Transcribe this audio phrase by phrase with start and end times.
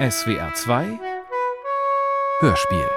[0.00, 0.98] SWR 2
[2.40, 2.90] Hörspiel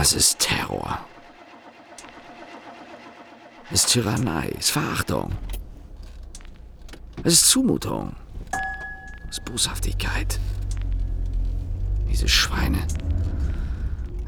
[0.00, 0.98] es ist Terror.
[3.70, 5.30] Es ist Tyrannei, es ist Verachtung.
[7.22, 8.16] Es ist Zumutung.
[9.30, 10.40] Es ist Boshaftigkeit.
[12.22, 12.78] Diese Schweine.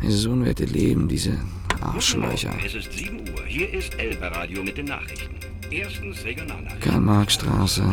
[0.03, 1.39] Dieses unwerte Leben, diese
[1.81, 2.51] Arschlöcher.
[2.67, 3.45] Es ist 7 Uhr.
[3.47, 5.37] Hier ist Elba Radio mit den Nachrichten.
[5.71, 6.81] Erstens Regionalnachrichten.
[6.81, 7.85] Karl-Marx-Straße,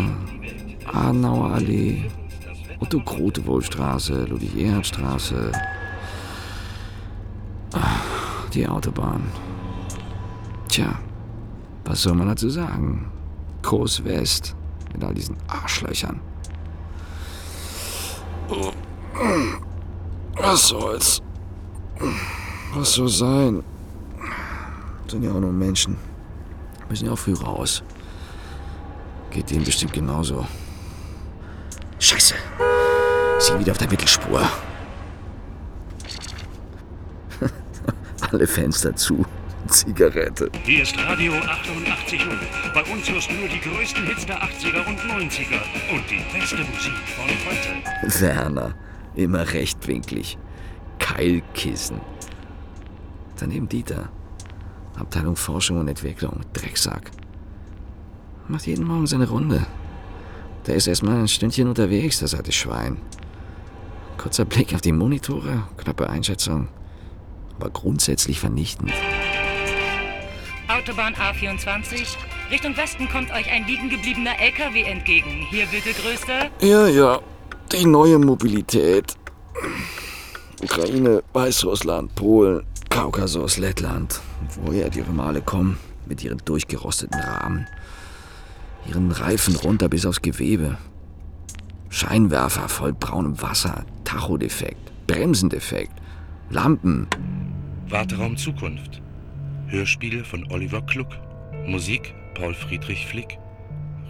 [0.91, 2.05] Adenauer Allee,
[2.79, 5.51] Otto-Krotewohl-Straße, Ludwig-Erhard-Straße.
[7.73, 7.97] Ah,
[8.55, 9.21] Die Autobahn.
[10.67, 10.99] Tja,
[11.85, 13.05] was soll man dazu sagen?
[13.61, 14.55] Kurs West
[14.93, 16.19] mit all diesen Arschlöchern.
[20.51, 21.21] Was soll's?
[22.73, 23.63] Was soll sein?
[25.07, 25.95] Sind ja auch nur Menschen.
[26.89, 27.81] Müssen ja auch früh raus.
[29.29, 30.45] Geht denen bestimmt genauso.
[31.99, 32.35] Scheiße.
[33.39, 34.41] Sie wieder auf der Mittelspur.
[38.31, 39.25] Alle Fenster zu.
[39.69, 40.51] Zigarette.
[40.65, 42.33] Hier ist Radio 88 Uhr.
[42.73, 45.61] Bei uns hörst du nur die größten Hits der 80er und 90er.
[45.93, 48.19] Und die beste Musik von heute.
[48.19, 48.75] Werner.
[49.15, 50.37] Immer rechtwinklig.
[50.99, 51.99] Keilkissen.
[53.37, 54.09] Daneben Dieter.
[54.97, 56.41] Abteilung Forschung und Entwicklung.
[56.53, 57.11] Drecksack.
[58.47, 59.65] Macht jeden Morgen seine Runde.
[60.67, 62.97] Der ist erstmal ein Stündchen unterwegs, das alte Schwein.
[64.17, 66.67] Kurzer Blick auf die Monitore, knappe Einschätzung.
[67.59, 68.93] Aber grundsätzlich vernichtend.
[70.67, 72.15] Autobahn A24.
[72.51, 75.45] Richtung Westen kommt euch ein liegen gebliebener LKW entgegen.
[75.49, 76.49] Hier bitte größter.
[76.61, 77.19] Ja, ja.
[77.73, 79.15] Die neue Mobilität.
[80.61, 84.19] Ukraine, Weißrussland, Polen, Kaukasus, Lettland.
[84.61, 87.65] Woher die Male kommen, mit ihren durchgerosteten Rahmen.
[88.89, 90.77] Ihren Reifen runter bis aufs Gewebe.
[91.89, 95.93] Scheinwerfer voll braunem Wasser, Tachodefekt, Bremsendefekt,
[96.49, 97.07] Lampen.
[97.87, 99.01] Warteraum Zukunft.
[99.67, 101.17] Hörspiel von Oliver Kluck.
[101.65, 103.37] Musik Paul Friedrich Flick.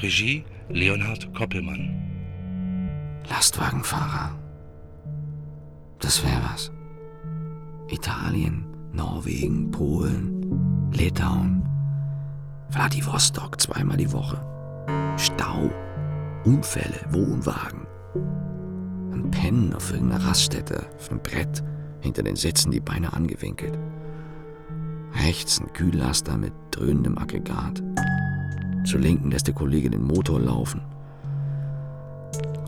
[0.02, 2.01] Regie Leonhard Koppelmann.
[3.30, 4.32] Lastwagenfahrer.
[6.00, 6.72] Das wäre was.
[7.90, 11.64] Italien, Norwegen, Polen, Litauen,
[12.70, 14.40] Vladivostok zweimal die Woche.
[15.18, 15.70] Stau,
[16.46, 17.86] Unfälle, Wohnwagen.
[19.14, 21.64] Ein Pennen auf irgendeiner Raststätte, auf einem Brett,
[22.00, 23.78] hinter den Sitzen die Beine angewinkelt.
[25.24, 27.84] Rechts ein Kühllaster mit dröhnendem Aggregat.
[28.86, 30.82] Zur Linken lässt der Kollege den Motor laufen.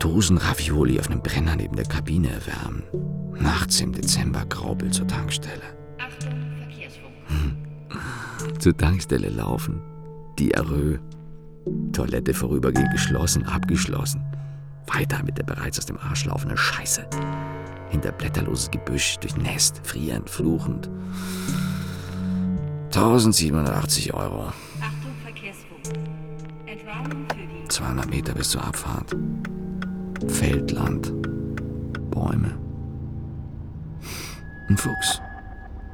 [0.04, 2.82] Dosen Ravioli auf einem Brenner neben der Kabine erwärmen.
[3.40, 5.62] Nachts im Dezember Graupel zur Tankstelle.
[5.98, 8.60] Achtung, Verkehrsfunk.
[8.60, 9.80] Zur Tankstelle laufen.
[10.38, 11.00] Diarrhoe.
[11.94, 14.22] Toilette vorübergehend geschlossen, abgeschlossen.
[14.92, 17.06] Weiter mit der bereits aus dem Arsch laufenden Scheiße.
[17.88, 20.90] Hinter blätterloses Gebüsch, durchnässt, frierend, fluchend.
[22.88, 24.52] 1780 Euro.
[24.82, 25.80] Achtung, Verkehrsfunk.
[26.66, 29.16] Entwarnung für die 200 Meter bis zur Abfahrt.
[30.28, 31.12] Feldland.
[32.10, 32.58] Bäume.
[34.68, 35.20] Ein Fuchs.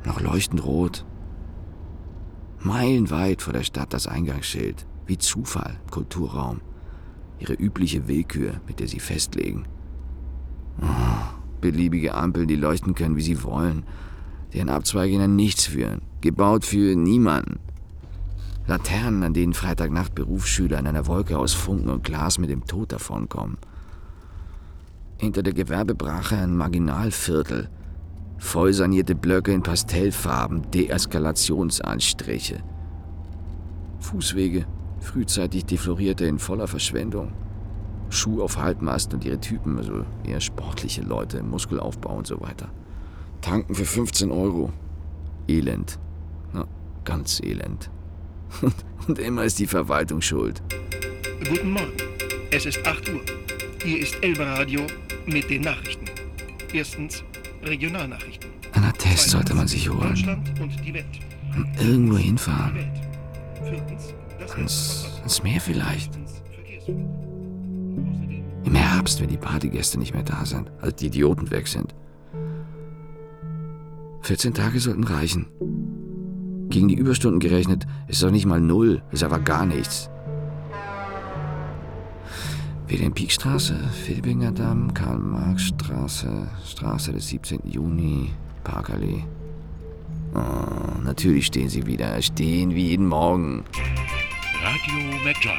[0.05, 1.05] Noch leuchtend rot.
[2.61, 4.87] Meilenweit vor der Stadt das Eingangsschild.
[5.07, 6.61] Wie Zufall Kulturraum.
[7.39, 9.65] Ihre übliche Willkür, mit der sie festlegen.
[10.81, 10.87] Oh,
[11.61, 13.85] beliebige Ampeln, die leuchten können, wie sie wollen.
[14.53, 16.03] Deren Abzweige in ein Nichts führen.
[16.21, 17.59] Gebaut für niemanden.
[18.67, 22.93] Laternen, an denen Freitagnacht Berufsschüler in einer Wolke aus Funken und Glas mit dem Tod
[22.93, 23.57] davonkommen.
[25.21, 27.69] Hinter der Gewerbebrache ein Marginalviertel.
[28.39, 32.63] Voll sanierte Blöcke in Pastellfarben, Deeskalationsanstriche.
[33.99, 34.65] Fußwege,
[34.99, 37.33] frühzeitig deflorierte in voller Verschwendung.
[38.09, 42.71] Schuh auf Halbmast und ihre Typen, also eher sportliche Leute, Muskelaufbau und so weiter.
[43.43, 44.73] Tanken für 15 Euro.
[45.47, 45.99] Elend.
[46.55, 46.67] Na,
[47.05, 47.91] ganz elend.
[49.07, 50.63] Und, immer ist die Verwaltung schuld.
[51.49, 51.93] Guten Morgen.
[52.51, 53.21] Es ist 8 Uhr.
[53.83, 54.87] Hier ist Elba Radio
[55.27, 56.07] mit den Nachrichten.
[56.73, 57.25] Erstens
[57.63, 58.51] Regionalnachrichten.
[58.73, 60.09] Ein Attest sollte man sich holen.
[60.09, 61.07] Deutschland und die Welt.
[61.81, 62.75] Irgendwo Die hinfahren.
[62.75, 63.01] Welt.
[63.63, 64.15] Viertens
[64.57, 66.19] Ans, ans Meer vielleicht.
[68.65, 71.95] Im Herbst, wenn die Partygäste nicht mehr da sind, also die Idioten weg sind.
[74.23, 75.47] 14 Tage sollten reichen.
[76.69, 80.09] Gegen die Überstunden gerechnet ist doch nicht mal null, ist aber gar nichts.
[82.91, 87.61] Wilhelm-Pieck-Straße, Filbinger Damm, Karl-Marx-Straße, Straße des 17.
[87.65, 88.33] Juni,
[88.65, 89.25] Parkallee.
[90.35, 92.21] Oh, natürlich stehen sie wieder.
[92.21, 93.65] Stehen wie jeden Morgen.
[94.65, 95.51] Radio Magi,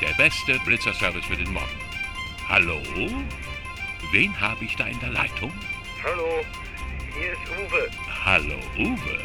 [0.00, 1.66] der beste Blitzerservice für den Morgen.
[2.48, 2.76] Hallo?
[4.12, 5.50] Wen habe ich da in der Leitung?
[6.04, 6.44] Hallo,
[7.18, 7.90] hier ist Uwe.
[8.24, 9.18] Hallo, Uwe.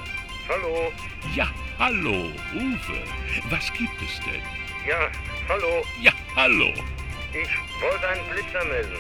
[0.50, 0.92] Hallo.
[1.36, 3.04] Ja, hallo, Uwe.
[3.52, 4.42] Was gibt es denn?
[4.90, 5.12] Ja,
[5.48, 5.84] hallo.
[6.02, 6.74] Ja, hallo.
[7.42, 8.96] Ich wollte einen Blitzer melden.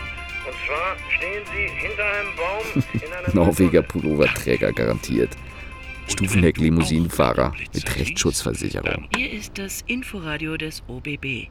[0.45, 3.81] Und zwar stehen Sie hinter einem Baum in einer Norweger.
[3.81, 5.29] Pulloverträger garantiert.
[6.07, 9.07] Stufenheck-Limousinenfahrer mit Rechtsschutzversicherung.
[9.15, 11.47] Hier ist das Inforadio des OBB.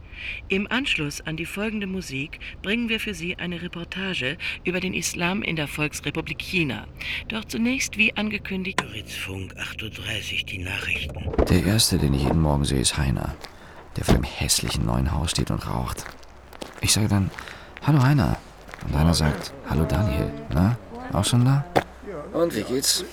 [0.49, 5.43] Im Anschluss an die folgende Musik bringen wir für Sie eine Reportage über den Islam
[5.43, 6.87] in der Volksrepublik China.
[7.29, 11.31] Doch zunächst, wie angekündigt, Ritzfunk 38, die Nachrichten.
[11.49, 13.35] Der erste, den ich jeden Morgen sehe, ist Heiner,
[13.97, 16.05] der vor dem hässlichen neuen Haus steht und raucht.
[16.85, 17.31] Ich sage dann,
[17.87, 18.37] hallo Heiner.
[18.87, 20.31] Und Heiner sagt, hallo Daniel.
[20.51, 20.77] Na,
[21.15, 21.65] auch schon da?
[22.35, 23.07] Und wie geht's?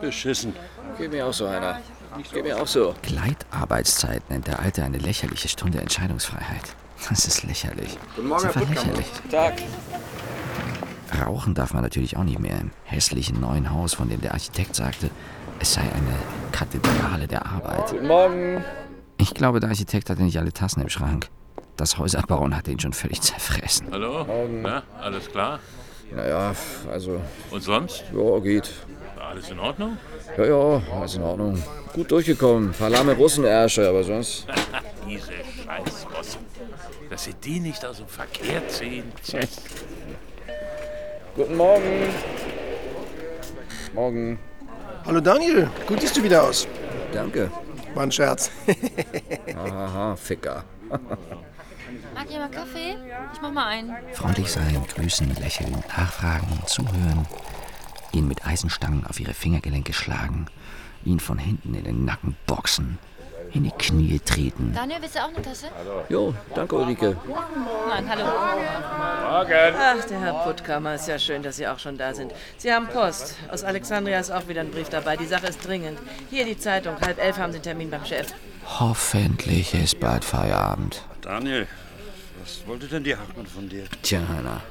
[0.00, 0.56] Beschissen.
[0.98, 1.78] Geht mir auch so, Heiner.
[2.32, 2.96] Geht mir auch so.
[3.02, 6.74] Gleitarbeitszeit nennt der Alte eine lächerliche Stunde Entscheidungsfreiheit.
[7.08, 7.96] Das ist lächerlich.
[8.16, 9.06] Guten Morgen, das ist Herr lächerlich.
[9.30, 9.54] Tag.
[11.24, 14.74] Rauchen darf man natürlich auch nicht mehr im hässlichen neuen Haus, von dem der Architekt
[14.74, 15.10] sagte,
[15.60, 16.16] es sei eine
[16.50, 17.90] Kathedrale der Arbeit.
[17.90, 18.64] Guten Morgen.
[19.16, 21.30] Ich glaube, der Architekt hatte nicht alle Tassen im Schrank.
[21.80, 23.86] Das Häuserbauen hat ihn schon völlig zerfressen.
[23.90, 24.26] Hallo?
[24.50, 25.60] Na, alles klar?
[26.14, 26.54] Naja,
[26.92, 28.04] also, Und sonst?
[28.14, 28.70] ja, geht.
[29.18, 29.96] Alles in Ordnung?
[30.36, 31.62] Ja, ja, alles in Ordnung.
[31.94, 32.68] Gut durchgekommen.
[32.68, 34.46] Ein paar lahme Russenärsche, aber sonst.
[35.08, 36.40] Diese scheiß Russen.
[37.08, 39.10] Dass sie die nicht aus dem Verkehr ziehen.
[41.34, 42.08] Guten Morgen.
[43.94, 44.38] Morgen.
[45.06, 46.68] Hallo Daniel, gut siehst du wieder aus.
[47.14, 47.50] Danke.
[47.94, 48.50] War ein Scherz.
[49.56, 50.62] Haha, Ficker.
[52.14, 52.96] Mag ihr mal Kaffee?
[53.32, 53.94] Ich mach mal einen.
[54.12, 57.26] Freundlich sein, grüßen, lächeln, nachfragen, zuhören.
[58.12, 60.46] Ihn mit Eisenstangen auf ihre Fingergelenke schlagen.
[61.04, 62.98] Ihn von hinten in den Nacken boxen.
[63.52, 64.72] In die Knie treten.
[64.74, 65.66] Daniel, willst du auch eine Tasse?
[66.08, 67.16] Jo, danke Ulrike.
[67.88, 68.24] Nein, hallo.
[68.26, 72.32] ach, der Herr Puttkammer, ist ja schön, dass Sie auch schon da sind.
[72.58, 73.36] Sie haben Post.
[73.50, 75.16] Aus Alexandria ist auch wieder ein Brief dabei.
[75.16, 75.98] Die Sache ist dringend.
[76.30, 76.94] Hier die Zeitung.
[77.00, 78.32] Halb elf haben Sie einen Termin beim Chef.
[78.66, 81.02] Hoffentlich ist bald Feierabend.
[81.22, 81.66] Daniel,
[82.40, 83.84] was wollte denn die Hartmann von dir?
[84.02, 84.62] Tja, Hanna.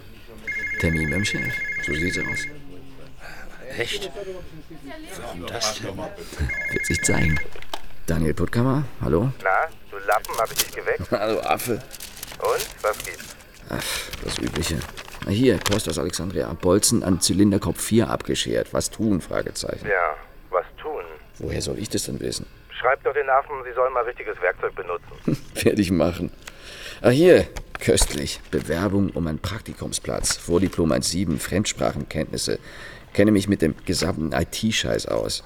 [0.79, 1.53] Termin beim Chef.
[1.85, 2.45] So sieht's aus.
[3.77, 4.09] Echt?
[5.21, 5.97] Warum das denn?
[6.71, 7.39] Wird sich zeigen.
[8.07, 9.31] Daniel Puttkammer, hallo?
[9.43, 11.11] Na, du Lappen, hab ich dich geweckt?
[11.11, 11.73] Hallo Affe.
[11.73, 12.67] Und?
[12.81, 13.35] Was gibt's?
[13.69, 13.83] Ach,
[14.23, 14.79] das Übliche.
[15.25, 16.51] Na Hier, Post aus Alexandria.
[16.53, 18.73] Bolzen an Zylinderkopf 4 abgeschert.
[18.73, 19.21] Was tun?
[19.21, 19.87] Fragezeichen.
[19.87, 20.15] Ja,
[20.49, 21.03] was tun?
[21.37, 22.47] Woher soll ich das denn wissen?
[22.79, 25.11] Schreib doch den Affen, sie sollen mal richtiges Werkzeug benutzen.
[25.63, 26.31] Werde ich machen.
[27.01, 27.45] Ah, hier.
[27.79, 28.41] Köstlich.
[28.51, 30.37] Bewerbung um einen Praktikumsplatz.
[30.37, 31.39] Vordiplom 1.7.
[31.39, 32.59] Fremdsprachenkenntnisse.
[33.13, 35.43] Kenne mich mit dem gesamten IT-Scheiß aus.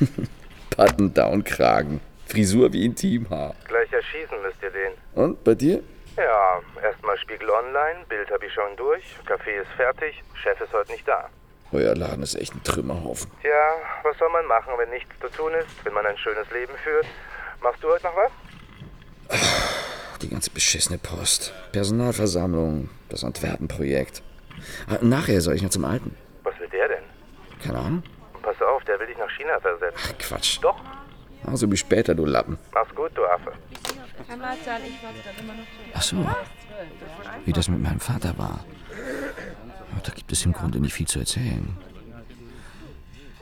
[0.76, 2.00] Button-Down-Kragen.
[2.26, 3.54] Frisur wie Intimhaar.
[3.66, 4.92] Gleich erschießen müsst ihr den.
[5.14, 5.82] Und bei dir?
[6.16, 10.92] Ja, erstmal Spiegel Online, Bild hab ich schon durch, Kaffee ist fertig, Chef ist heute
[10.92, 11.30] nicht da.
[11.72, 13.30] Euer Laden ist echt ein Trümmerhaufen.
[13.42, 13.50] Tja,
[14.02, 17.06] was soll man machen, wenn nichts zu tun ist, wenn man ein schönes Leben führt?
[17.62, 18.30] Machst du heute noch was?
[20.22, 21.52] Die ganze beschissene Post.
[21.72, 22.88] Personalversammlung.
[23.08, 24.22] Das Antwerpen-Projekt.
[24.88, 26.16] Ah, nachher soll ich noch zum Alten.
[26.42, 27.04] Was will der denn?
[27.64, 28.02] Keine Ahnung.
[28.42, 30.18] Pass auf, der will dich nach China versetzen.
[30.18, 30.58] Quatsch.
[30.62, 30.80] Doch,
[31.46, 32.58] Also bis später, du Lappen.
[32.72, 33.52] mach's gut, du Affe.
[35.94, 36.16] Ach so.
[37.44, 38.64] Wie das mit meinem Vater war.
[40.04, 41.76] Da gibt es im Grunde nicht viel zu erzählen.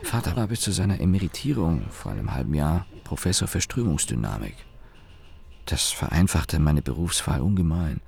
[0.03, 4.55] Vater war bis zu seiner Emeritierung vor einem halben Jahr Professor für Strömungsdynamik.
[5.65, 7.99] Das vereinfachte meine Berufswahl ungemein.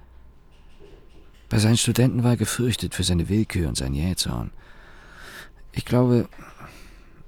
[1.50, 4.52] Bei seinen Studenten war er gefürchtet für seine Willkür und sein Jähzorn.
[5.72, 6.30] Ich glaube,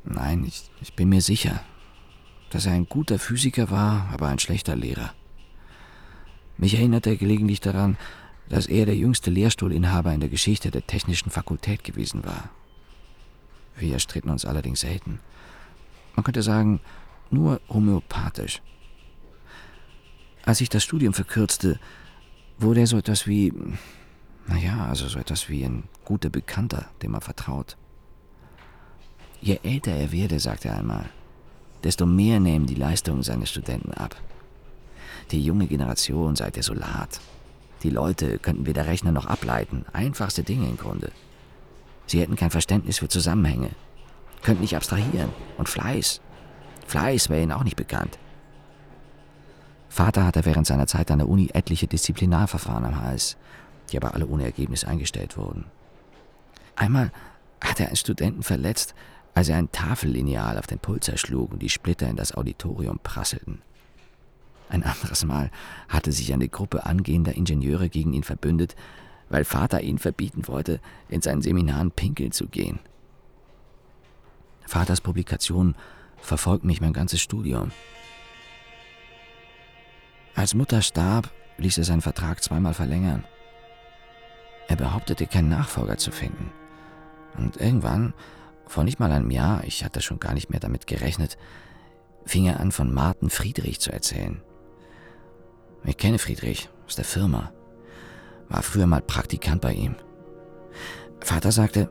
[0.04, 1.62] nein, ich, ich bin mir sicher,
[2.52, 5.14] dass er ein guter Physiker war, aber ein schlechter Lehrer.
[6.58, 7.98] Mich erinnert er gelegentlich daran,
[8.52, 12.50] dass er der jüngste Lehrstuhlinhaber in der Geschichte der Technischen Fakultät gewesen war.
[13.78, 15.22] Wir stritten uns allerdings selten.
[16.18, 16.82] Man könnte sagen,
[17.30, 18.62] nur homöopathisch.
[20.44, 21.80] Als ich das Studium verkürzte,
[22.58, 23.54] wurde er so etwas wie,
[24.48, 27.78] naja, also so etwas wie ein guter Bekannter, dem man vertraut.
[29.40, 31.10] Je älter er werde, sagte er einmal,
[31.86, 34.22] desto mehr nehmen die Leistungen seiner Studenten ab.
[35.32, 37.22] Die junge Generation sei desolat.
[37.84, 39.86] Die Leute könnten weder Rechner noch ableiten.
[39.94, 41.12] Einfachste Dinge im Grunde.
[42.06, 43.70] Sie hätten kein Verständnis für Zusammenhänge.
[44.44, 45.30] Könnten nicht abstrahieren.
[45.58, 46.22] Und Fleiß.
[46.88, 48.20] Fleiß wäre ihnen auch nicht bekannt.
[49.90, 53.36] Vater hatte während seiner Zeit an der Uni etliche Disziplinarverfahren am Hals,
[53.92, 55.66] die aber alle ohne Ergebnis eingestellt wurden.
[56.76, 57.12] Einmal
[57.62, 58.96] hat er einen Studenten verletzt,
[59.34, 63.62] als er ein Tafellineal auf den Pulser schlug und die Splitter in das Auditorium prasselten.
[64.72, 65.52] Ein anderes Mal
[65.90, 68.78] hatte sich eine Gruppe angehender Ingenieure gegen ihn verbündet,
[69.30, 72.80] weil Vater ihn verbieten wollte, in seinen Seminaren pinkeln zu gehen.
[74.66, 75.76] Vaters Publikation
[76.22, 77.72] verfolgt mich mein ganzes Studium.
[80.36, 83.26] Als Mutter starb, ließ er seinen Vertrag zweimal verlängern.
[84.70, 86.50] Er behauptete, keinen Nachfolger zu finden.
[87.38, 88.14] Und irgendwann,
[88.68, 91.38] vor nicht mal einem Jahr, ich hatte schon gar nicht mehr damit gerechnet,
[92.24, 94.42] fing er an, von Martin Friedrich zu erzählen.
[95.84, 97.52] Ich kenne Friedrich aus der Firma,
[98.50, 99.96] war früher mal Praktikant bei ihm.
[101.22, 101.90] Vater sagte,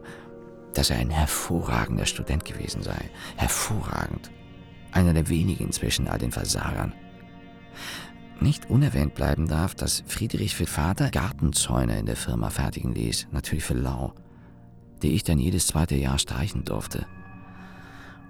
[0.74, 3.10] dass er ein hervorragender Student gewesen sei.
[3.36, 4.30] Hervorragend.
[4.92, 6.94] Einer der wenigen zwischen all den Versagern.
[8.40, 13.64] Nicht unerwähnt bleiben darf, dass Friedrich für Vater Gartenzäune in der Firma fertigen ließ, natürlich
[13.64, 14.14] für Lau,
[15.02, 17.06] die ich dann jedes zweite Jahr streichen durfte.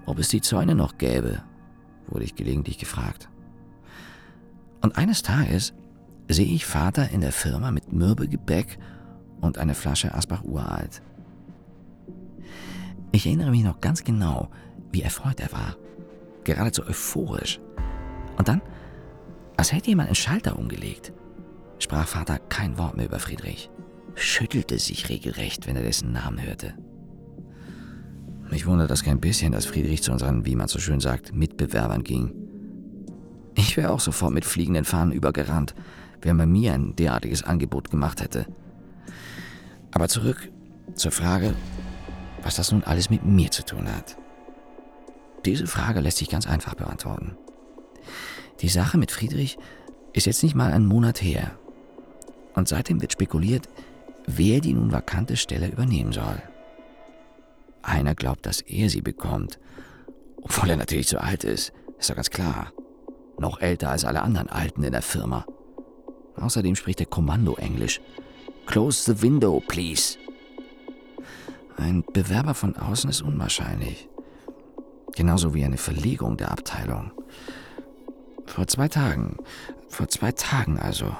[0.06, 1.42] Ob es die Zäune noch gäbe,
[2.08, 3.29] wurde ich gelegentlich gefragt.
[4.80, 5.74] Und eines Tages
[6.28, 8.78] sehe ich Vater in der Firma mit Mürbegebäck
[9.40, 11.02] und eine Flasche Asbach uralt.
[13.12, 14.48] Ich erinnere mich noch ganz genau,
[14.92, 15.76] wie erfreut er war.
[16.44, 17.60] Geradezu euphorisch.
[18.38, 18.62] Und dann,
[19.56, 21.12] als hätte jemand einen Schalter umgelegt,
[21.78, 23.70] sprach Vater kein Wort mehr über Friedrich,
[24.14, 26.74] schüttelte sich regelrecht, wenn er dessen Namen hörte.
[28.50, 32.02] Mich wundert das kein bisschen, dass Friedrich zu unseren, wie man so schön sagt, Mitbewerbern
[32.02, 32.32] ging.
[33.70, 35.76] Ich wäre auch sofort mit fliegenden Fahnen übergerannt,
[36.22, 38.46] wenn man mir ein derartiges Angebot gemacht hätte.
[39.92, 40.50] Aber zurück
[40.96, 41.54] zur Frage,
[42.42, 44.16] was das nun alles mit mir zu tun hat.
[45.44, 47.36] Diese Frage lässt sich ganz einfach beantworten.
[48.60, 49.56] Die Sache mit Friedrich
[50.14, 51.56] ist jetzt nicht mal einen Monat her.
[52.56, 53.68] Und seitdem wird spekuliert,
[54.26, 56.42] wer die nun vakante Stelle übernehmen soll.
[57.82, 59.60] Einer glaubt, dass er sie bekommt,
[60.42, 62.72] obwohl er natürlich zu alt ist, ist doch ganz klar.
[63.40, 65.46] Noch älter als alle anderen Alten in der Firma.
[66.36, 68.02] Außerdem spricht er Kommando-Englisch.
[68.66, 70.18] Close the window, please.
[71.78, 74.10] Ein Bewerber von außen ist unwahrscheinlich.
[75.16, 77.12] Genauso wie eine Verlegung der Abteilung.
[78.44, 79.38] Vor zwei Tagen,
[79.88, 81.16] vor zwei Tagen also,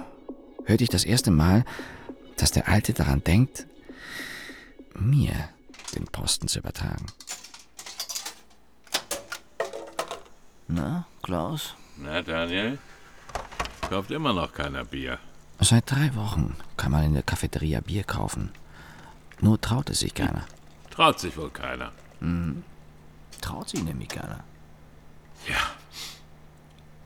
[0.66, 1.64] hörte ich das erste Mal,
[2.36, 3.66] dass der Alte daran denkt,
[4.94, 5.32] mir
[5.94, 7.06] den Posten zu übertragen.
[10.68, 11.76] Na, Klaus?
[12.02, 12.78] Na, Daniel?
[13.88, 15.18] Kauft immer noch keiner Bier.
[15.60, 18.50] Seit drei Wochen kann man in der Cafeteria Bier kaufen.
[19.40, 20.44] Nur traut es sich keiner.
[20.90, 21.92] Traut sich wohl keiner.
[22.20, 22.62] Hm.
[23.40, 24.42] Traut sich nämlich keiner.
[25.46, 25.60] Ja.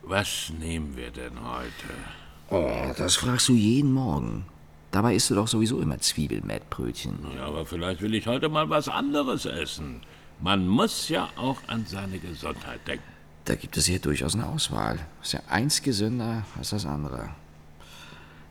[0.03, 1.95] Was nehmen wir denn heute?
[2.51, 4.45] Oh, das fragst du jeden Morgen.
[4.91, 7.19] Dabei isst du doch sowieso immer Zwiebelmettbrötchen.
[7.35, 10.03] Ja, aber vielleicht will ich heute mal was anderes essen.
[10.41, 13.14] Man muss ja auch an seine Gesundheit denken.
[13.45, 14.99] Da gibt es hier durchaus eine Auswahl.
[15.23, 17.29] Ist ja eins gesünder als das andere.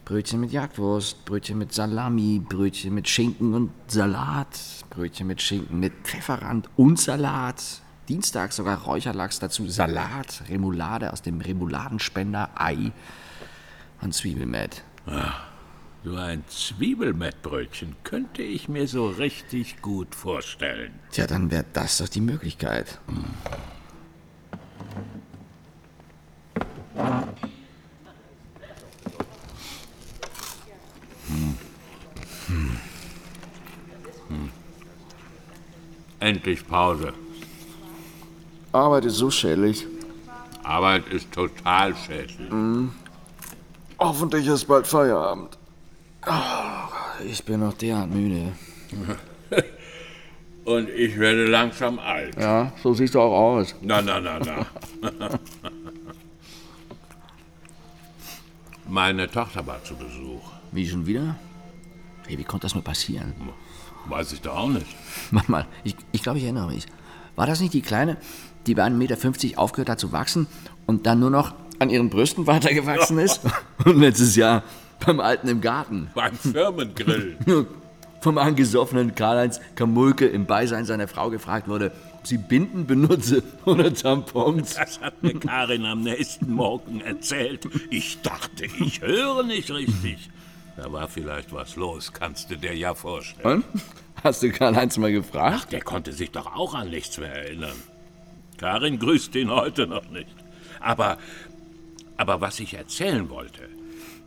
[0.05, 4.59] Brötchen mit Jagdwurst, Brötchen mit Salami, Brötchen mit Schinken und Salat,
[4.89, 7.63] Brötchen mit Schinken mit Pfefferrand und Salat.
[8.09, 12.91] Dienstag sogar Räucherlachs dazu, Salat, Remoulade aus dem Remouladenspender, Ei
[14.01, 14.83] und Zwiebelmett.
[15.05, 15.47] Ach,
[16.03, 21.00] so ein Zwiebelmettbrötchen könnte ich mir so richtig gut vorstellen.
[21.12, 23.00] Tja, dann wäre das doch die Möglichkeit.
[23.07, 23.23] Hm.
[31.27, 31.57] Hm.
[32.47, 32.77] Hm.
[34.27, 34.50] Hm.
[36.19, 37.13] Endlich Pause.
[38.71, 39.85] Arbeit ist so schädlich.
[40.63, 42.50] Arbeit ist total schädlich.
[42.50, 42.91] Mhm.
[44.00, 45.57] Hoffentlich ist bald Feierabend.
[46.25, 48.53] Oh, ich bin noch derart müde.
[50.65, 52.35] Und ich werde langsam alt.
[52.39, 53.75] Ja, so siehst du auch aus.
[53.81, 54.65] Na, na, na, na.
[58.93, 60.43] Meine Tochter war zu Besuch.
[60.71, 61.35] Wie schon wieder?
[62.27, 63.33] Hey, wie konnte das nur passieren?
[64.05, 64.85] Weiß ich doch auch nicht.
[65.31, 66.85] Mach mal, ich, ich glaube, ich erinnere mich.
[67.35, 68.17] War das nicht die Kleine,
[68.67, 70.45] die bei 1,50 Meter aufgehört hat zu wachsen
[70.85, 73.41] und dann nur noch an ihren Brüsten weitergewachsen ist?
[73.83, 74.62] und letztes Jahr
[75.03, 76.12] beim Alten im Garten.
[76.13, 77.35] Beim Firmengrill.
[78.21, 81.91] Vom angesoffenen Karl-Heinz Kamulke im Beisein seiner Frau gefragt wurde,
[82.27, 84.75] sie Binden benutze oder Tampons.
[84.75, 87.67] Das hat mir Karin am nächsten Morgen erzählt.
[87.89, 90.29] Ich dachte, ich höre nicht richtig.
[90.77, 93.63] Da war vielleicht was los, kannst du dir ja vorstellen.
[93.73, 93.81] Und?
[94.23, 95.55] Hast du Karl-Heinz mal gefragt?
[95.59, 97.75] Ach, der konnte sich doch auch an nichts mehr erinnern.
[98.57, 100.33] Karin grüßt ihn heute noch nicht.
[100.79, 101.17] Aber
[102.17, 103.67] Aber was ich erzählen wollte,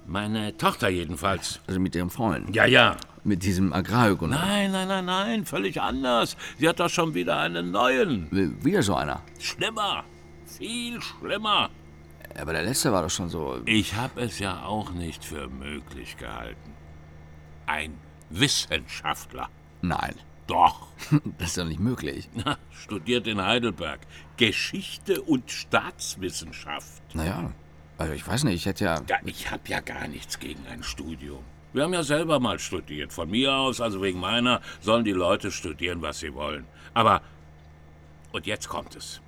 [0.07, 1.61] meine Tochter jedenfalls.
[1.67, 2.55] Also mit ihrem Freund?
[2.55, 2.97] Ja, ja.
[3.25, 4.39] Mit diesem Agrarökonom?
[4.39, 6.37] Nein, nein, nein, nein, völlig anders.
[6.59, 8.29] Sie hat doch schon wieder einen neuen.
[8.65, 9.23] Wieder so einer?
[9.41, 10.05] Schlimmer.
[10.47, 11.71] Viel schlimmer.
[12.39, 13.61] Aber der letzte war doch schon so.
[13.65, 16.73] Ich habe es ja auch nicht für möglich gehalten.
[17.67, 17.95] Ein
[18.31, 19.49] Wissenschaftler.
[19.83, 20.15] Nein.
[20.47, 20.87] Doch.
[21.39, 22.29] Das ist doch nicht möglich.
[22.35, 24.01] Na, studiert in Heidelberg.
[24.37, 27.03] Geschichte und Staatswissenschaft.
[27.15, 27.51] Naja,
[27.99, 29.03] also ich weiß nicht, ich hätte ja.
[29.09, 31.43] Ja, ich habe ja gar nichts gegen ein Studium.
[31.73, 33.13] Wir haben ja selber mal studiert.
[33.13, 36.67] Von mir aus, also wegen meiner, sollen die Leute studieren, was sie wollen.
[36.95, 37.21] Aber,
[38.33, 39.21] und jetzt kommt es.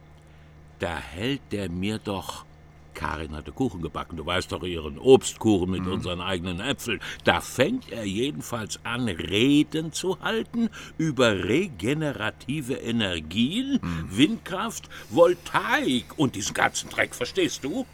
[0.78, 2.46] Da hält der mir doch.
[2.94, 7.00] Karin hatte Kuchen gebacken, du weißt doch ihren Obstkuchen mit unseren eigenen Äpfeln.
[7.22, 13.78] Da fängt er jedenfalls an, Reden zu halten über regenerative Energien,
[14.10, 17.86] Windkraft, Voltaik und diesen ganzen Dreck, verstehst du?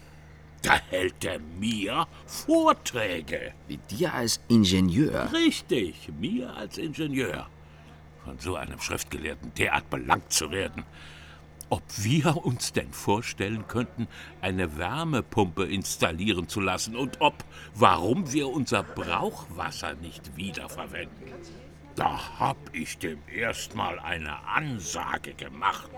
[0.64, 3.52] Da hält er mir Vorträge.
[3.68, 5.30] Wie dir als Ingenieur?
[5.30, 7.47] Richtig, mir als Ingenieur.
[8.25, 10.85] Von so einem Schriftgelehrten derart belangt zu werden.
[11.68, 14.09] Ob wir uns denn vorstellen könnten,
[14.40, 17.44] eine Wärmepumpe installieren zu lassen und ob,
[17.75, 21.33] warum wir unser Brauchwasser nicht wiederverwenden.
[21.96, 25.90] Da hab ich dem erstmal eine Ansage gemacht.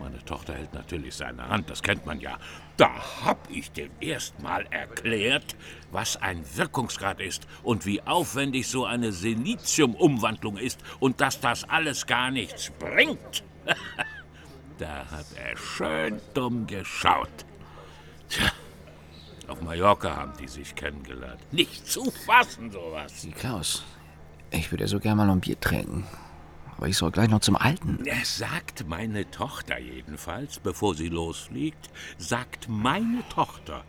[0.00, 2.38] Meine Tochter hält natürlich seine Hand, das kennt man ja.
[2.76, 2.90] Da
[3.24, 5.56] hab ich dem erstmal erklärt,
[5.92, 12.06] was ein Wirkungsgrad ist und wie aufwendig so eine Siliziumumwandlung ist und dass das alles
[12.06, 13.44] gar nichts bringt.
[14.78, 17.44] da hat er schön dumm geschaut.
[18.28, 18.50] Tja,
[19.46, 21.40] auf Mallorca haben die sich kennengelernt.
[21.52, 23.26] Nicht zu fassen, sowas.
[23.38, 23.84] Klaus,
[24.50, 26.06] ich würde so gerne mal noch ein Bier trinken.
[26.76, 28.04] Aber ich soll gleich noch zum Alten.
[28.06, 33.84] Er sagt meine Tochter jedenfalls, bevor sie losfliegt, sagt meine Tochter,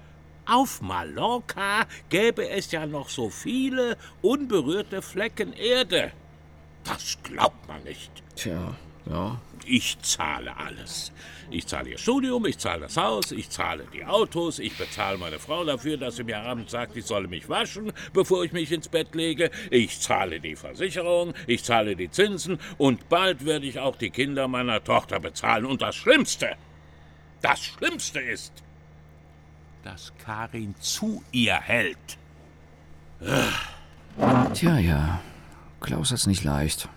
[0.46, 6.12] auf Mallorca gäbe es ja noch so viele unberührte Flecken Erde.
[6.84, 8.12] Das glaubt man nicht.
[8.36, 9.40] Tja, ja.
[9.70, 11.12] Ich zahle alles.
[11.52, 15.38] Ich zahle ihr Studium, ich zahle das Haus, ich zahle die Autos, ich bezahle meine
[15.38, 18.90] Frau dafür, dass sie mir abends sagt, ich solle mich waschen, bevor ich mich ins
[18.90, 19.52] Bett lege.
[19.70, 24.48] Ich zahle die Versicherung, ich zahle die Zinsen und bald werde ich auch die Kinder
[24.48, 25.66] meiner Tochter bezahlen.
[25.66, 26.56] Und das Schlimmste,
[27.42, 28.54] das Schlimmste ist,
[29.84, 32.18] dass Karin zu ihr hält.
[34.54, 35.22] Tja, ja.
[35.80, 36.90] Klaus hat's nicht leicht.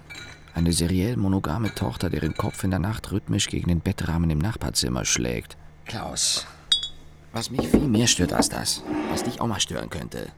[0.55, 5.05] Eine seriell monogame Tochter, deren Kopf in der Nacht rhythmisch gegen den Bettrahmen im Nachbarzimmer
[5.05, 5.57] schlägt.
[5.87, 6.47] Klaus,
[7.33, 10.29] was mich viel mehr stört als das, was dich auch mal stören könnte,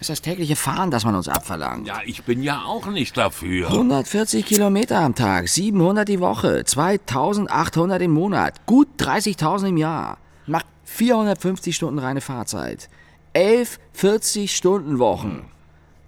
[0.00, 1.86] ist das tägliche Fahren, das man uns abverlangt.
[1.86, 3.68] Ja, ich bin ja auch nicht dafür.
[3.68, 10.18] 140 Kilometer am Tag, 700 die Woche, 2800 im Monat, gut 30.000 im Jahr.
[10.46, 12.88] Macht 450 Stunden reine Fahrzeit.
[13.32, 15.46] 11 40-Stunden-Wochen.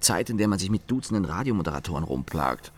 [0.01, 2.73] Zeit, in der man sich mit Dutzenden Radiomoderatoren rumplagt.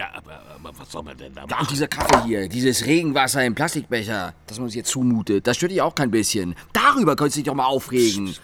[0.00, 1.60] Ja, aber, aber was soll man denn da Ja, machen?
[1.60, 5.72] und dieser Kaffee hier, dieses Regenwasser im Plastikbecher, das man uns jetzt zumutet, das stört
[5.72, 6.54] dich auch kein bisschen.
[6.72, 8.34] Darüber könntest du dich doch mal aufregen.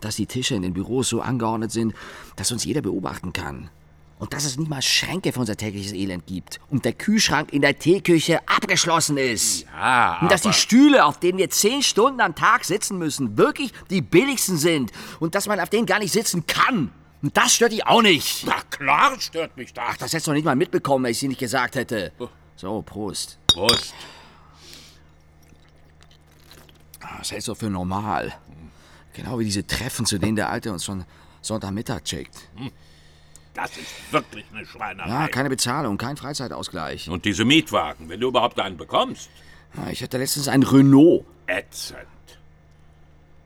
[0.00, 1.94] Dass die Tische in den Büros so angeordnet sind,
[2.34, 3.70] dass uns jeder beobachten kann.
[4.18, 6.58] Und dass es nicht mal Schränke für unser tägliches Elend gibt.
[6.70, 9.64] Und der Kühlschrank in der Teeküche abgeschlossen ist.
[9.72, 13.72] Ja, Und dass die Stühle, auf denen wir zehn Stunden am Tag sitzen müssen, wirklich
[13.90, 14.90] die billigsten sind.
[15.20, 16.90] Und dass man auf denen gar nicht sitzen kann.
[17.20, 18.44] Und das stört dich auch nicht.
[18.46, 19.84] Na klar stört mich das.
[19.88, 22.12] Ach, das hättest du noch nicht mal mitbekommen, wenn ich sie nicht gesagt hätte.
[22.56, 23.38] So, Prost.
[23.46, 23.94] Prost.
[27.00, 28.34] Das hältst du für normal.
[29.14, 31.04] Genau wie diese Treffen, zu denen der Alte uns schon
[31.40, 32.48] Sonntagmittag checkt.
[33.54, 35.08] Das ist wirklich eine Schweinerei.
[35.08, 37.08] Ja, keine Bezahlung, kein Freizeitausgleich.
[37.08, 39.28] Und diese Mietwagen, wenn du überhaupt einen bekommst.
[39.90, 41.24] Ich hatte letztens einen Renault.
[41.48, 41.98] Ätzend.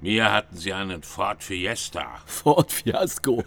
[0.02, 2.18] Mir hatten sie einen Ford Fiesta.
[2.26, 3.44] Ford Fiasco.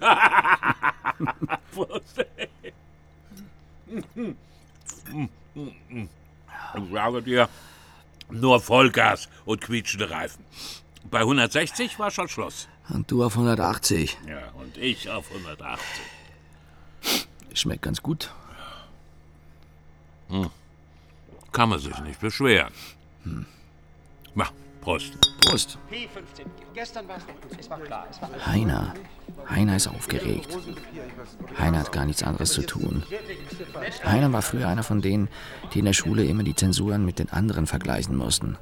[6.74, 7.50] Ich sage dir,
[8.30, 10.46] nur Vollgas und quietschende Reifen.
[11.12, 12.70] Bei 160 war schon Schluss.
[12.88, 14.18] Und du auf 180.
[14.26, 15.86] Ja, und ich auf 180.
[17.54, 18.32] Schmeckt ganz gut.
[20.30, 20.50] Hm.
[21.52, 22.72] Kann man sich nicht beschweren.
[24.34, 24.50] Na,
[24.86, 25.18] Prost.
[25.42, 25.80] Prost.
[25.92, 26.46] P15.
[26.76, 27.60] Gestern war es noch.
[27.60, 28.06] Es war klar.
[28.08, 28.94] Es war Heiner.
[29.50, 30.56] Heiner ist aufgeregt.
[31.58, 33.02] Heiner hat gar nichts anderes zu tun.
[34.06, 35.28] Heiner war früher einer von denen,
[35.74, 38.60] die in der Schule immer die Zensuren mit den anderen vergleichen mussten.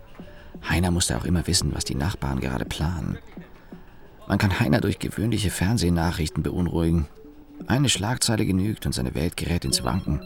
[0.70, 3.18] Heiner musste auch immer wissen, was die Nachbarn gerade planen.
[4.30, 7.10] Man kann Heiner durch gewöhnliche Fernsehnachrichten beunruhigen.
[7.68, 10.22] Eine Schlagzeile genügt und seine Welt gerät ins Wanken.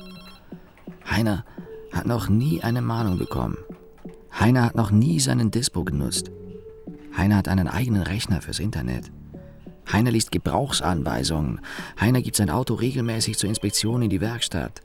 [1.10, 1.44] Heiner
[1.92, 3.58] hat noch nie eine Mahnung bekommen.
[4.40, 6.32] Heiner hat noch nie seinen Dispo genutzt.
[7.16, 9.12] Heiner hat einen eigenen Rechner fürs Internet.
[9.92, 11.62] Heiner liest Gebrauchsanweisungen.
[12.00, 14.82] Heiner gibt sein Auto regelmäßig zur Inspektion in die Werkstatt.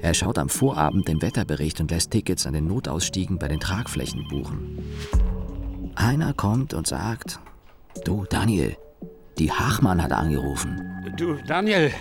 [0.00, 4.26] Er schaut am Vorabend den Wetterbericht und lässt Tickets an den Notausstiegen bei den Tragflächen
[4.28, 4.78] buchen.
[5.98, 7.38] Heiner kommt und sagt,
[8.04, 8.76] du Daniel,
[9.38, 10.80] die Hachmann hat angerufen.
[11.16, 11.92] Du, Daniel.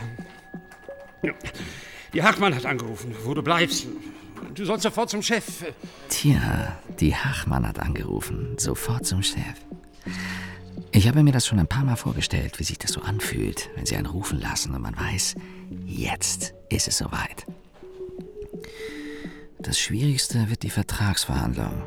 [2.13, 3.87] Die Hachmann hat angerufen, wo du bleibst.
[4.53, 5.65] Du sollst sofort zum Chef.
[6.09, 9.39] Tja, die Hachmann hat angerufen, sofort zum Chef.
[10.91, 13.85] Ich habe mir das schon ein paar Mal vorgestellt, wie sich das so anfühlt, wenn
[13.85, 15.35] sie einen rufen lassen und man weiß,
[15.85, 17.45] jetzt ist es soweit.
[19.59, 21.83] Das Schwierigste wird die Vertragsverhandlung.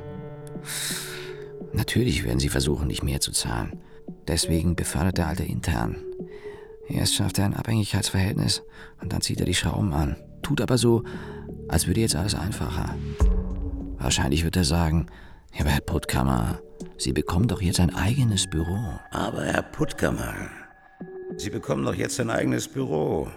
[1.73, 3.81] Natürlich werden sie versuchen, nicht mehr zu zahlen.
[4.29, 5.97] Deswegen befördert der Alte intern.
[6.89, 8.63] Erst schafft er ein Abhängigkeitsverhältnis
[9.01, 10.17] und dann zieht er die Schrauben an.
[10.43, 11.03] Tut aber so,
[11.73, 12.95] als würde jetzt alles einfacher.
[13.99, 15.07] Wahrscheinlich wird er sagen,
[15.55, 16.61] ja, aber Herr Puttkammer,
[16.99, 18.79] Sie bekommen doch jetzt ein eigenes Büro.
[19.11, 20.35] Aber Herr Puttkammer,
[21.37, 23.29] Sie bekommen doch jetzt ein eigenes Büro.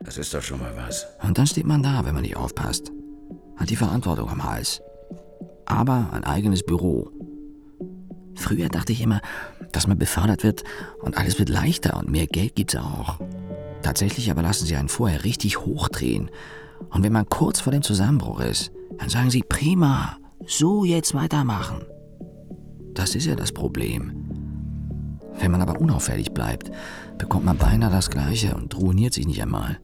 [0.00, 1.06] Das ist doch schon mal was.
[1.22, 2.92] Und dann steht man da, wenn man nicht aufpasst.
[3.56, 4.82] Hat die Verantwortung am Hals.
[5.64, 7.10] Aber ein eigenes Büro.
[8.34, 9.20] Früher dachte ich immer,
[9.72, 10.64] dass man befördert wird
[11.00, 13.18] und alles wird leichter und mehr Geld gibt's auch.
[13.82, 16.30] Tatsächlich aber lassen sie einen vorher richtig hochdrehen.
[16.90, 20.16] Und wenn man kurz vor dem Zusammenbruch ist, dann sagen sie, prima,
[20.46, 21.84] so jetzt weitermachen.
[22.94, 24.12] Das ist ja das Problem.
[25.38, 26.70] Wenn man aber unauffällig bleibt,
[27.18, 29.78] bekommt man beinahe das Gleiche und ruiniert sich nicht einmal.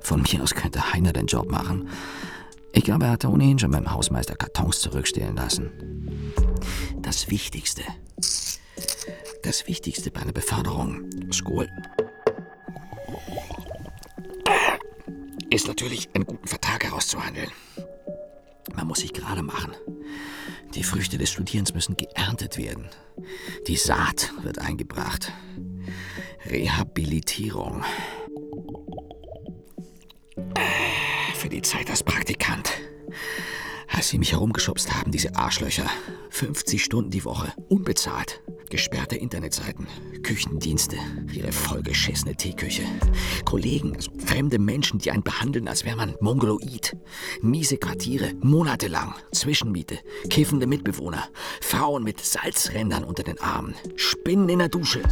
[0.00, 1.88] Von mir aus könnte Heiner den Job machen.
[2.72, 5.70] Ich glaube, er hatte ohnehin schon beim Hausmeister Kartons zurückstellen lassen.
[7.00, 7.82] Das Wichtigste.
[9.42, 11.04] Das Wichtigste bei einer Beförderung.
[11.32, 11.68] Skol.
[15.50, 17.50] Ist natürlich, einen guten Vertrag herauszuhandeln.
[18.74, 19.72] Man muss sich gerade machen.
[20.74, 22.88] Die Früchte des Studierens müssen geerntet werden.
[23.68, 25.32] Die Saat wird eingebracht.
[26.46, 27.84] Rehabilitierung.
[31.34, 32.70] Für die Zeit als Praktikant.
[33.94, 35.86] Als sie mich herumgeschubst haben, diese Arschlöcher.
[36.30, 38.42] 50 Stunden die Woche, unbezahlt.
[38.68, 39.86] Gesperrte Internetseiten,
[40.24, 40.96] Küchendienste,
[41.32, 42.82] ihre vollgeschissene Teeküche.
[43.44, 46.96] Kollegen, also fremde Menschen, die einen behandeln, als wäre man Mongoloid.
[47.40, 49.14] Miese Quartiere, monatelang.
[49.32, 51.28] Zwischenmiete, kiffende Mitbewohner.
[51.60, 53.76] Frauen mit Salzrändern unter den Armen.
[53.94, 55.02] Spinnen in der Dusche.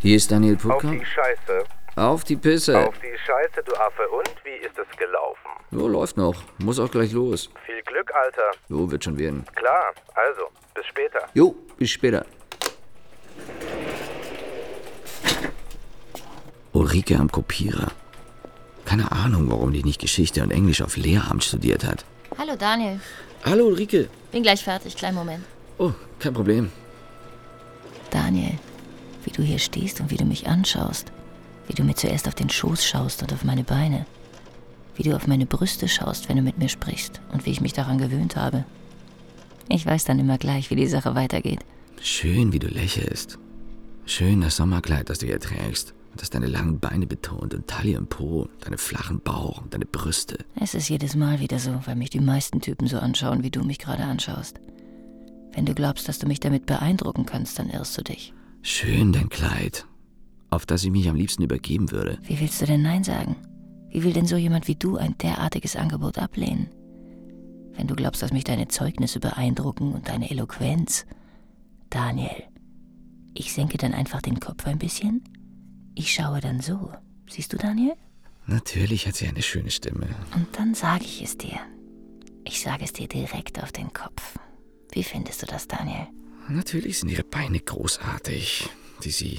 [0.00, 0.88] Hier ist Daniel Pucker.
[0.88, 1.64] Auf die Scheiße.
[1.96, 2.86] Auf die Pisse.
[2.86, 4.06] Auf die Scheiße, du Affe.
[4.10, 5.41] Und wie ist es gelaufen?
[5.72, 6.34] Jo, läuft noch.
[6.58, 7.48] Muss auch gleich los.
[7.64, 8.50] Viel Glück, Alter.
[8.68, 9.44] Jo, wird schon werden.
[9.54, 10.42] Klar, also,
[10.74, 11.26] bis später.
[11.32, 12.26] Jo, bis später.
[16.72, 17.90] Ulrike am Kopierer.
[18.84, 22.04] Keine Ahnung, warum die nicht Geschichte und Englisch auf Lehramt studiert hat.
[22.36, 23.00] Hallo Daniel.
[23.44, 24.08] Hallo Ulrike.
[24.30, 25.44] Bin gleich fertig, kleinen Moment.
[25.78, 26.70] Oh, kein Problem.
[28.10, 28.58] Daniel,
[29.24, 31.12] wie du hier stehst und wie du mich anschaust.
[31.66, 34.04] Wie du mir zuerst auf den Schoß schaust und auf meine Beine.
[35.02, 37.72] Wie du auf meine Brüste schaust, wenn du mit mir sprichst und wie ich mich
[37.72, 38.64] daran gewöhnt habe.
[39.68, 41.58] Ich weiß dann immer gleich, wie die Sache weitergeht.
[42.00, 43.36] Schön, wie du lächelst.
[44.06, 45.92] Schön das Sommerkleid, das du hier trägst.
[46.12, 49.86] Und das deine langen Beine betont und Taille und Po, deine flachen Bauch und deine
[49.86, 50.38] Brüste.
[50.54, 53.64] Es ist jedes Mal wieder so, weil mich die meisten Typen so anschauen, wie du
[53.64, 54.60] mich gerade anschaust.
[55.52, 58.32] Wenn du glaubst, dass du mich damit beeindrucken kannst, dann irrst du dich.
[58.62, 59.84] Schön dein Kleid,
[60.50, 62.18] auf das ich mich am liebsten übergeben würde.
[62.22, 63.34] Wie willst du denn Nein sagen?
[63.92, 66.70] Wie will denn so jemand wie du ein derartiges Angebot ablehnen?
[67.74, 71.04] Wenn du glaubst, dass mich deine Zeugnisse beeindrucken und deine Eloquenz.
[71.90, 72.44] Daniel,
[73.34, 75.22] ich senke dann einfach den Kopf ein bisschen.
[75.94, 76.90] Ich schaue dann so.
[77.28, 77.92] Siehst du, Daniel?
[78.46, 80.08] Natürlich hat sie eine schöne Stimme.
[80.34, 81.60] Und dann sage ich es dir.
[82.44, 84.38] Ich sage es dir direkt auf den Kopf.
[84.92, 86.08] Wie findest du das, Daniel?
[86.48, 88.68] Natürlich sind ihre Beine großartig,
[89.04, 89.38] die sie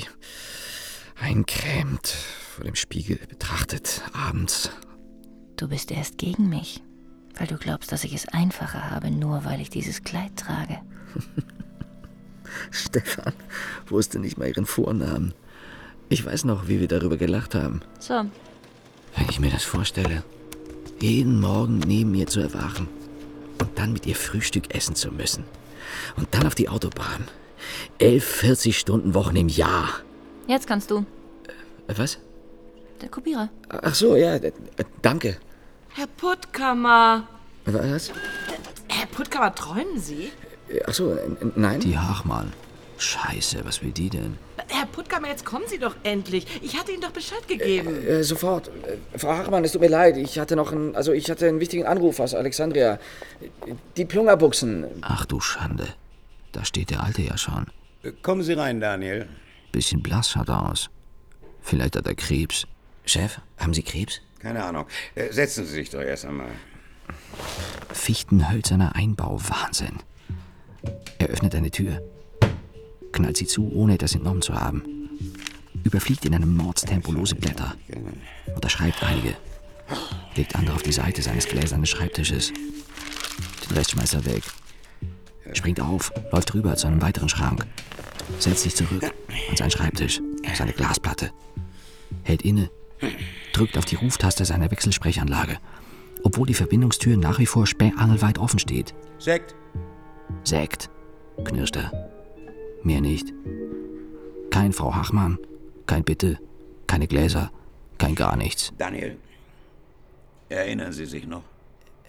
[1.19, 4.69] eincremt, vor dem Spiegel betrachtet, abends.
[5.57, 6.81] Du bist erst gegen mich,
[7.37, 10.79] weil du glaubst, dass ich es einfacher habe, nur weil ich dieses Kleid trage.
[12.71, 13.33] Stefan
[13.87, 15.33] wusste nicht mal ihren Vornamen.
[16.09, 17.81] Ich weiß noch, wie wir darüber gelacht haben.
[17.99, 18.25] So,
[19.15, 20.23] Wenn ich mir das vorstelle,
[21.01, 22.87] jeden Morgen neben mir zu erwachen
[23.59, 25.43] und dann mit ihr Frühstück essen zu müssen.
[26.15, 27.27] Und dann auf die Autobahn.
[27.97, 29.89] Elf 40-Stunden-Wochen im Jahr.
[30.47, 31.05] Jetzt kannst du.
[31.87, 32.19] Äh, Was?
[33.01, 33.49] Der Kopierer.
[33.69, 34.51] Ach so, ja, äh,
[35.01, 35.37] danke.
[35.89, 37.27] Herr Puttkammer.
[37.65, 38.11] Was?
[38.89, 40.31] Herr Puttkammer, träumen Sie?
[40.87, 41.19] Ach so, äh,
[41.55, 41.79] nein?
[41.79, 42.53] Die Hachmann.
[42.97, 44.37] Scheiße, was will die denn?
[44.69, 46.47] Herr Puttkammer, jetzt kommen Sie doch endlich.
[46.61, 48.05] Ich hatte Ihnen doch Bescheid gegeben.
[48.07, 48.69] Äh, sofort.
[49.13, 50.15] Äh, Frau Hachmann, es tut mir leid.
[50.17, 52.99] Ich hatte noch einen, also ich hatte einen wichtigen Anruf aus Alexandria.
[53.97, 54.85] Die Plungerbuchsen.
[55.01, 55.87] Ach du Schande.
[56.53, 57.65] Da steht der Alte ja schon.
[58.21, 59.27] Kommen Sie rein, Daniel.
[59.73, 60.89] Bisschen blass schaut er aus.
[61.61, 62.67] Vielleicht hat er Krebs.
[63.05, 64.21] Chef, haben Sie Krebs?
[64.39, 64.85] Keine Ahnung.
[65.15, 66.51] Äh, Setzen Sie sich doch erst einmal.
[67.91, 69.97] Fichtenhölzerner Einbau, Wahnsinn.
[71.17, 72.01] Er öffnet eine Tür,
[73.11, 74.83] knallt sie zu, ohne etwas entnommen zu haben,
[75.83, 77.75] überfliegt in einem Mordstempo lose Blätter,
[78.53, 79.35] unterschreibt einige,
[80.35, 82.51] legt andere auf die Seite seines gläsernen Schreibtisches.
[82.51, 84.43] Den Rest schmeißt er weg,
[85.53, 87.65] springt auf, läuft rüber zu einem weiteren Schrank,
[88.39, 89.03] setzt sich zurück
[89.49, 90.21] an seinen Schreibtisch,
[90.55, 91.31] seine Glasplatte,
[92.23, 92.69] hält inne,
[93.53, 95.57] drückt auf die Ruftaste seiner Wechselsprechanlage,
[96.23, 98.93] obwohl die Verbindungstür nach wie vor spähangelweit offen steht.
[99.19, 99.55] Sekt.
[100.43, 100.89] Sekt,
[101.43, 101.91] knirscht er.
[102.83, 103.33] Mehr nicht.
[104.49, 105.39] Kein Frau Hachmann,
[105.87, 106.39] kein Bitte,
[106.87, 107.51] keine Gläser,
[107.97, 108.71] kein gar nichts.
[108.77, 109.17] Daniel,
[110.49, 111.43] erinnern Sie sich noch?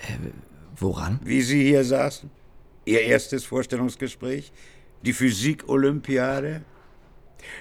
[0.01, 0.31] Äh,
[0.77, 1.21] woran?
[1.25, 2.31] Wie Sie hier saßen?
[2.85, 4.53] Ihr erstes Vorstellungsgespräch?
[5.05, 6.63] Die Physik-Olympiade?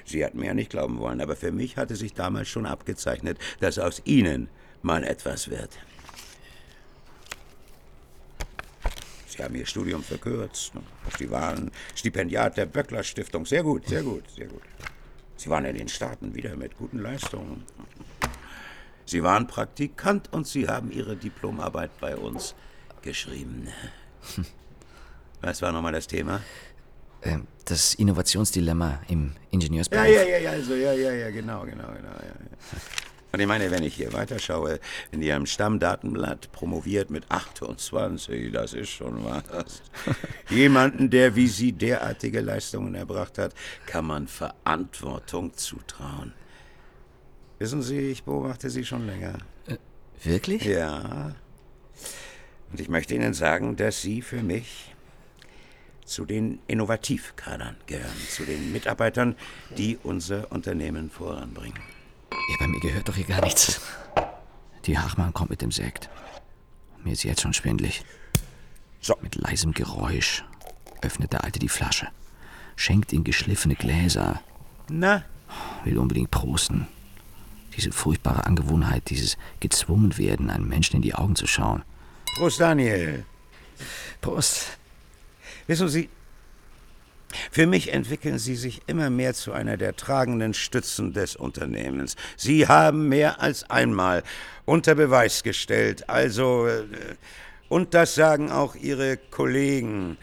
[0.06, 3.38] Sie hatten mir ja nicht glauben wollen, aber für mich hatte sich damals schon abgezeichnet,
[3.60, 4.48] dass aus Ihnen
[4.82, 5.78] mal etwas wird.
[9.28, 10.72] Sie haben Ihr Studium verkürzt.
[11.18, 13.46] Sie waren Stipendiat der Böckler Stiftung.
[13.46, 14.62] Sehr gut, sehr gut, sehr gut.
[15.36, 17.66] Sie waren in den Staaten wieder mit guten Leistungen.
[19.06, 22.56] Sie waren Praktikant und Sie haben Ihre Diplomarbeit bei uns
[23.02, 23.68] geschrieben.
[25.42, 26.40] Was war nochmal das Thema?
[27.24, 30.06] Ähm, das Innovationsdilemma im Ingenieursberuf.
[30.06, 32.10] Ja, ja, ja, ja, also, ja, ja, ja, genau, genau, genau.
[32.10, 32.80] Ja, ja.
[33.34, 34.80] Und ich meine, wenn ich hier weiterschaue,
[35.12, 39.82] in Ihrem Stammdatenblatt promoviert mit 28, das ist schon was.
[40.52, 43.56] Jemanden, der wie Sie derartige Leistungen erbracht hat,
[43.88, 46.34] kann man Verantwortung zutrauen.
[47.58, 49.40] Wissen Sie, ich beobachte Sie schon länger.
[49.66, 49.78] Äh,
[50.24, 50.64] wirklich?
[50.66, 51.34] Ja.
[52.72, 54.93] Und ich möchte Ihnen sagen, dass Sie für mich
[56.06, 59.36] zu den Innovativkadern gehören, zu den Mitarbeitern,
[59.78, 61.80] die unser Unternehmen voranbringen.
[62.32, 63.82] Ja, bei mir gehört doch hier gar nichts.
[64.86, 66.10] Die Hachmann kommt mit dem Sekt.
[67.04, 68.04] Mir ist jetzt schon schwindlig.
[69.02, 69.16] So.
[69.22, 70.44] Mit leisem Geräusch
[71.02, 72.08] öffnet der Alte die Flasche,
[72.76, 74.42] schenkt in geschliffene Gläser.
[74.90, 75.24] Na?
[75.84, 76.88] Will unbedingt prosten.
[77.76, 81.84] Diese furchtbare Angewohnheit, dieses gezwungen werden, einem Menschen in die Augen zu schauen.
[82.38, 83.26] Prost, Daniel.
[84.22, 84.78] Prost.
[85.68, 86.10] Wissen Sie,
[87.52, 92.16] für mich entwickeln Sie sich immer mehr zu einer der tragenden Stützen des Unternehmens.
[92.38, 94.24] Sie haben mehr als einmal
[94.66, 96.68] unter Beweis gestellt, also.
[96.68, 96.86] äh,
[97.70, 100.18] Und das sagen auch Ihre Kollegen.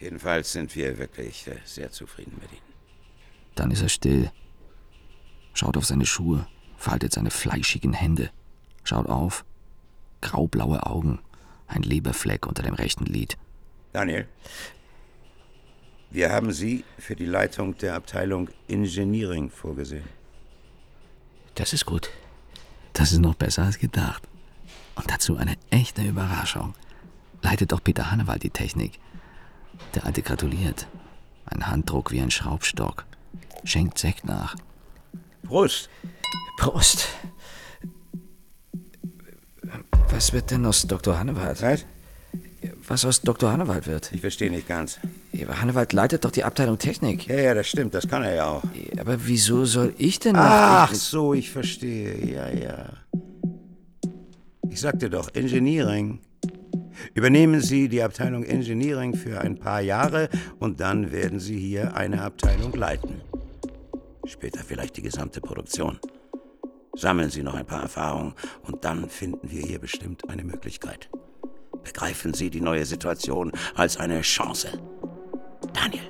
[0.00, 2.62] Jedenfalls sind wir wirklich äh, sehr zufrieden mit Ihnen.
[3.54, 4.30] Dann ist er still,
[5.52, 6.46] schaut auf seine Schuhe,
[6.78, 8.30] faltet seine fleischigen Hände,
[8.84, 9.44] schaut auf,
[10.22, 11.18] graublaue Augen,
[11.68, 13.36] ein Leberfleck unter dem rechten Lid.
[13.92, 14.26] Daniel,
[16.10, 20.08] wir haben Sie für die Leitung der Abteilung Engineering vorgesehen.
[21.54, 22.10] Das ist gut.
[22.94, 24.22] Das ist noch besser als gedacht.
[24.94, 26.74] Und dazu eine echte Überraschung.
[27.42, 28.98] Leitet doch Peter Hannewald die Technik.
[29.94, 30.88] Der Alte gratuliert.
[31.44, 33.04] Ein Handdruck wie ein Schraubstock.
[33.64, 34.56] Schenkt Sekt nach.
[35.42, 35.88] Prost!
[36.58, 37.08] Prost!
[40.10, 41.18] Was wird denn aus Dr.
[41.18, 41.62] Hannewald?
[41.62, 41.84] Was?
[42.88, 43.52] Was aus Dr.
[43.52, 44.10] Hannewald wird?
[44.12, 44.98] Ich verstehe nicht ganz.
[45.48, 47.26] Hannewald leitet doch die Abteilung Technik.
[47.26, 48.62] Ja, ja, das stimmt, das kann er ja auch.
[48.98, 50.42] Aber wieso soll ich denn noch...
[50.42, 52.16] Ach so, ich verstehe.
[52.26, 52.88] Ja, ja.
[54.70, 56.20] Ich sagte doch, Engineering.
[57.14, 62.22] Übernehmen Sie die Abteilung Engineering für ein paar Jahre und dann werden Sie hier eine
[62.22, 63.20] Abteilung leiten.
[64.26, 65.98] Später vielleicht die gesamte Produktion.
[66.98, 71.08] Sammeln Sie noch ein paar Erfahrungen und dann finden wir hier bestimmt eine Möglichkeit.
[71.84, 74.82] Begreifen Sie die neue Situation als eine Chance.
[75.72, 76.02] Daniel,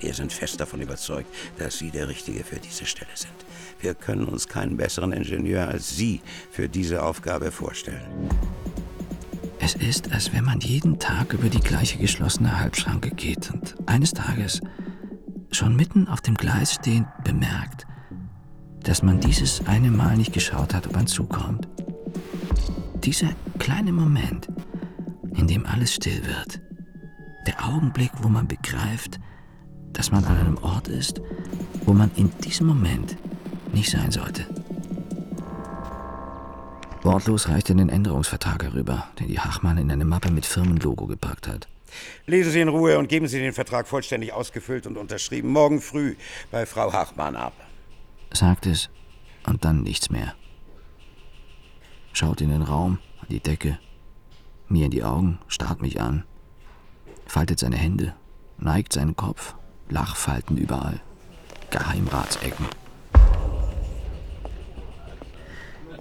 [0.00, 3.32] wir sind fest davon überzeugt, dass Sie der Richtige für diese Stelle sind.
[3.80, 8.30] Wir können uns keinen besseren Ingenieur als Sie für diese Aufgabe vorstellen.
[9.60, 14.12] Es ist, als wenn man jeden Tag über die gleiche geschlossene Halbschranke geht und eines
[14.12, 14.60] Tages,
[15.52, 17.87] schon mitten auf dem Gleis stehend, bemerkt,
[18.84, 21.68] dass man dieses eine Mal nicht geschaut hat, ob man zukommt.
[23.04, 24.48] Dieser kleine Moment,
[25.36, 26.60] in dem alles still wird.
[27.46, 29.18] Der Augenblick, wo man begreift,
[29.92, 31.20] dass man an einem Ort ist,
[31.84, 33.16] wo man in diesem Moment
[33.72, 34.46] nicht sein sollte.
[37.02, 41.48] Wortlos reicht er den Änderungsvertrag herüber, den die Hachmann in eine Mappe mit Firmenlogo gepackt
[41.48, 41.68] hat.
[42.26, 46.16] Lesen Sie in Ruhe und geben Sie den Vertrag vollständig ausgefüllt und unterschrieben morgen früh
[46.50, 47.54] bei Frau Hachmann ab.
[48.32, 48.90] Sagt es
[49.46, 50.34] und dann nichts mehr.
[52.12, 53.78] Schaut in den Raum, an die Decke,
[54.70, 56.24] Mir in die Augen, starrt mich an,
[57.26, 58.14] faltet seine Hände,
[58.58, 59.54] neigt seinen Kopf,
[59.88, 61.00] Lachfalten überall,
[61.70, 62.66] Geheimratsecken.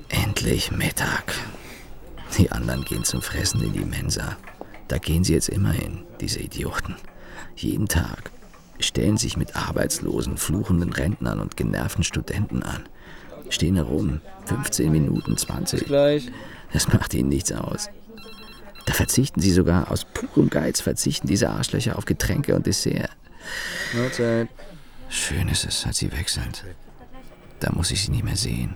[0.09, 1.33] Endlich Mittag.
[2.37, 4.35] Die anderen gehen zum Fressen in die Mensa.
[4.89, 6.95] Da gehen sie jetzt immer hin, diese Idioten.
[7.55, 8.31] Jeden Tag.
[8.79, 12.83] Stellen sich mit arbeitslosen, fluchenden Rentnern und genervten Studenten an.
[13.49, 14.21] Stehen herum.
[14.45, 15.79] 15 Minuten, 20.
[15.79, 16.31] Bis gleich.
[16.73, 17.89] Das macht ihnen nichts aus.
[18.85, 23.09] Da verzichten sie sogar aus purem Geiz, verzichten diese Arschlöcher auf Getränke und Dessert.
[23.93, 24.47] Mahlzeit.
[25.09, 26.63] Schön ist es, als sie weg sind.
[27.59, 28.75] Da muss ich sie nicht mehr sehen.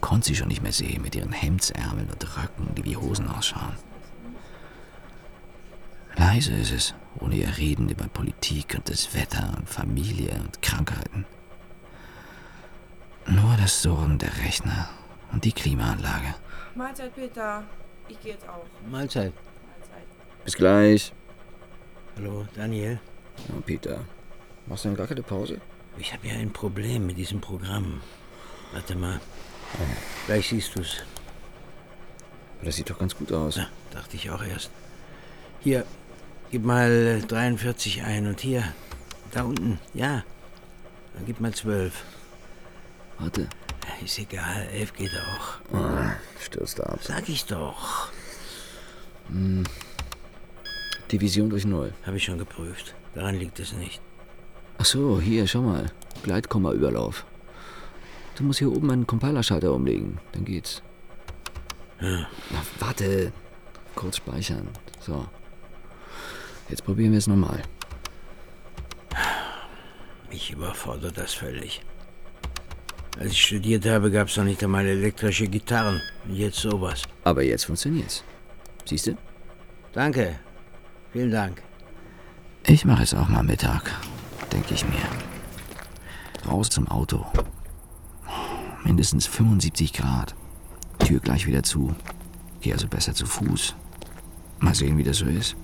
[0.00, 3.76] Konnte sie schon nicht mehr sehen mit ihren Hemdsärmeln und Röcken, die wie Hosen ausschauen.
[6.16, 11.24] Leise ist es, ohne ihr Reden über Politik und das Wetter und Familie und Krankheiten.
[13.26, 14.88] Nur das Surren der Rechner
[15.32, 16.34] und die Klimaanlage.
[16.74, 17.64] Mahlzeit, Peter.
[18.08, 18.64] Ich gehe jetzt auch.
[18.88, 19.32] Mahlzeit.
[20.44, 21.12] Bis gleich.
[22.16, 23.00] Hallo, Daniel.
[23.48, 24.04] Oh, Peter,
[24.66, 25.60] machst du denn gar keine Pause?
[25.98, 28.00] Ich habe ja ein Problem mit diesem Programm.
[28.72, 29.20] Warte mal.
[30.26, 30.98] Gleich siehst du's.
[32.62, 33.56] Das sieht doch ganz gut aus.
[33.56, 34.70] Ja, dachte ich auch erst.
[35.60, 35.84] Hier,
[36.50, 38.64] gib mal 43 ein und hier,
[39.32, 40.24] da unten, ja.
[41.14, 41.92] Dann gib mal 12.
[43.18, 43.48] Warte.
[44.04, 45.74] Ist egal, 11 geht auch.
[45.74, 46.98] Oh, stürzt ab.
[47.02, 48.10] Sag ich doch.
[49.28, 49.64] Hm.
[51.10, 51.92] Division durch Null.
[52.04, 52.94] Habe ich schon geprüft.
[53.14, 54.00] Daran liegt es nicht.
[54.78, 55.86] Ach so, hier, schau mal.
[56.24, 57.24] Gleitkomma-Überlauf.
[58.36, 60.18] Du musst hier oben einen Compiler-Schalter umlegen.
[60.32, 60.82] Dann geht's.
[62.00, 62.26] Ja.
[62.50, 63.32] Na, warte.
[63.94, 64.68] Kurz speichern.
[65.00, 65.26] So.
[66.68, 67.62] Jetzt probieren wir es nochmal.
[70.30, 71.80] Mich überfordert das völlig.
[73.18, 76.02] Als ich studiert habe, gab es noch nicht einmal elektrische Gitarren.
[76.26, 77.02] Und jetzt sowas.
[77.24, 78.24] Aber jetzt funktioniert's.
[78.84, 79.16] Siehst du?
[79.92, 80.38] Danke.
[81.12, 81.62] Vielen Dank.
[82.66, 83.90] Ich mache es auch mal Mittag,
[84.52, 85.06] denke ich mir.
[86.46, 87.24] Raus zum Auto.
[88.84, 90.34] Mindestens 75 Grad.
[90.98, 91.94] Tür gleich wieder zu.
[92.60, 93.74] Geh also besser zu Fuß.
[94.58, 95.56] Mal sehen, wie das so ist.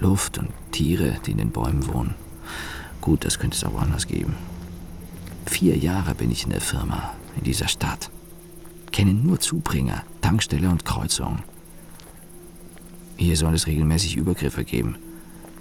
[0.00, 2.14] Luft und Tiere, die in den Bäumen wohnen.
[3.00, 4.34] Gut, das könnte es auch woanders geben.
[5.46, 8.10] Vier Jahre bin ich in der Firma, in dieser Stadt.
[8.92, 11.40] Kenne nur Zubringer, Tankstelle und Kreuzung.
[13.16, 14.96] Hier soll es regelmäßig Übergriffe geben.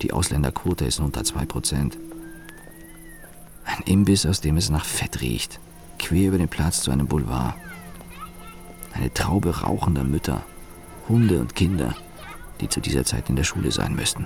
[0.02, 1.97] Die Ausländerquote ist unter 2%.
[3.65, 5.60] Ein Imbiss, aus dem es nach Fett riecht.
[5.97, 7.56] Quer über den Platz zu einem Boulevard.
[8.93, 10.43] Eine Traube rauchender Mütter,
[11.08, 11.95] Hunde und Kinder,
[12.61, 14.25] die zu dieser Zeit in der Schule sein müssten.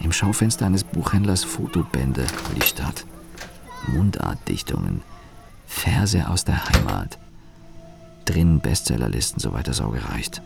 [0.00, 3.06] Im Schaufenster eines Buchhändlers Fotobände über die Stadt.
[3.86, 5.02] Mundartdichtungen,
[5.66, 7.18] Verse aus der Heimat.
[8.24, 10.42] Drin Bestsellerlisten, soweit das Auge reicht.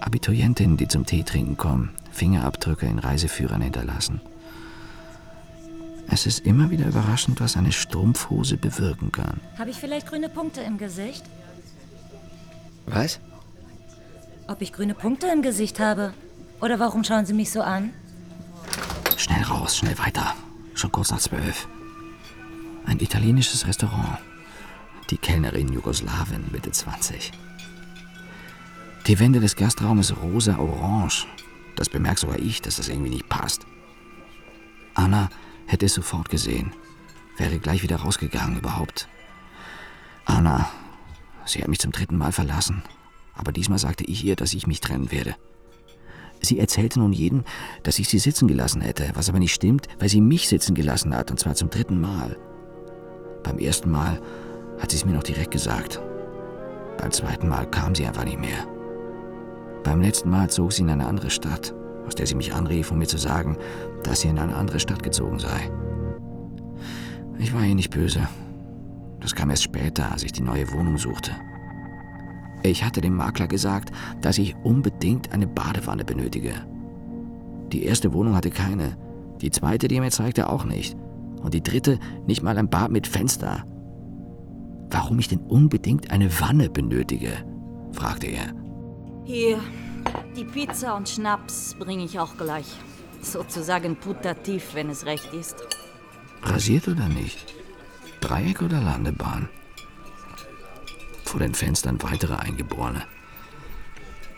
[0.00, 4.20] Abiturientinnen, die zum Tee trinken kommen, Fingerabdrücke in Reiseführern hinterlassen.
[6.08, 9.40] Es ist immer wieder überraschend, was eine Strumpfhose bewirken kann.
[9.58, 11.24] Habe ich vielleicht grüne Punkte im Gesicht?
[12.86, 13.18] Was?
[14.46, 16.12] Ob ich grüne Punkte im Gesicht habe?
[16.60, 17.92] Oder warum schauen Sie mich so an?
[19.16, 20.34] Schnell raus, schnell weiter.
[20.74, 21.66] Schon kurz nach zwölf.
[22.84, 24.18] Ein italienisches Restaurant.
[25.10, 27.32] Die Kellnerin Jugoslawin, Mitte 20.
[29.06, 31.26] Die Wände des Gastraumes rosa-orange.
[31.76, 33.66] Das bemerkt sogar ich, dass das irgendwie nicht passt.
[34.94, 35.30] Anna
[35.66, 36.72] hätte es sofort gesehen.
[37.38, 39.08] Wäre gleich wieder rausgegangen überhaupt.
[40.26, 40.68] Anna,
[41.46, 42.82] sie hat mich zum dritten Mal verlassen.
[43.34, 45.34] Aber diesmal sagte ich ihr, dass ich mich trennen werde.
[46.40, 47.44] Sie erzählte nun jedem,
[47.82, 51.14] dass ich sie sitzen gelassen hätte, was aber nicht stimmt, weil sie mich sitzen gelassen
[51.14, 52.36] hat, und zwar zum dritten Mal.
[53.42, 54.20] Beim ersten Mal
[54.78, 56.00] hat sie es mir noch direkt gesagt.
[56.98, 58.66] Beim zweiten Mal kam sie einfach nicht mehr.
[59.84, 61.74] Beim letzten Mal zog sie in eine andere Stadt,
[62.06, 63.56] aus der sie mich anrief, um mir zu sagen,
[64.02, 65.70] dass sie in eine andere Stadt gezogen sei.
[67.38, 68.28] Ich war ihr nicht böse.
[69.20, 71.32] Das kam erst später, als ich die neue Wohnung suchte.
[72.64, 73.92] Ich hatte dem Makler gesagt,
[74.22, 76.54] dass ich unbedingt eine Badewanne benötige.
[77.72, 78.96] Die erste Wohnung hatte keine,
[79.42, 80.96] die zweite, die er mir zeigte, auch nicht.
[81.42, 83.64] Und die dritte nicht mal ein Bad mit Fenster.
[84.88, 87.32] Warum ich denn unbedingt eine Wanne benötige?
[87.92, 88.54] fragte er.
[89.24, 89.60] Hier,
[90.34, 92.66] die Pizza und Schnaps bringe ich auch gleich.
[93.20, 95.56] Sozusagen putativ, wenn es recht ist.
[96.42, 97.54] Rasiert oder nicht?
[98.20, 99.50] Dreieck oder Landebahn?
[101.24, 103.04] Vor den Fenstern weitere Eingeborene.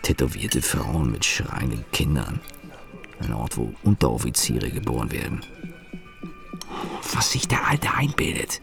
[0.01, 2.39] Tätowierte Frauen mit schreienden Kindern.
[3.19, 5.41] Ein Ort, wo Unteroffiziere geboren werden.
[7.13, 8.61] Was sich der Alte einbildet.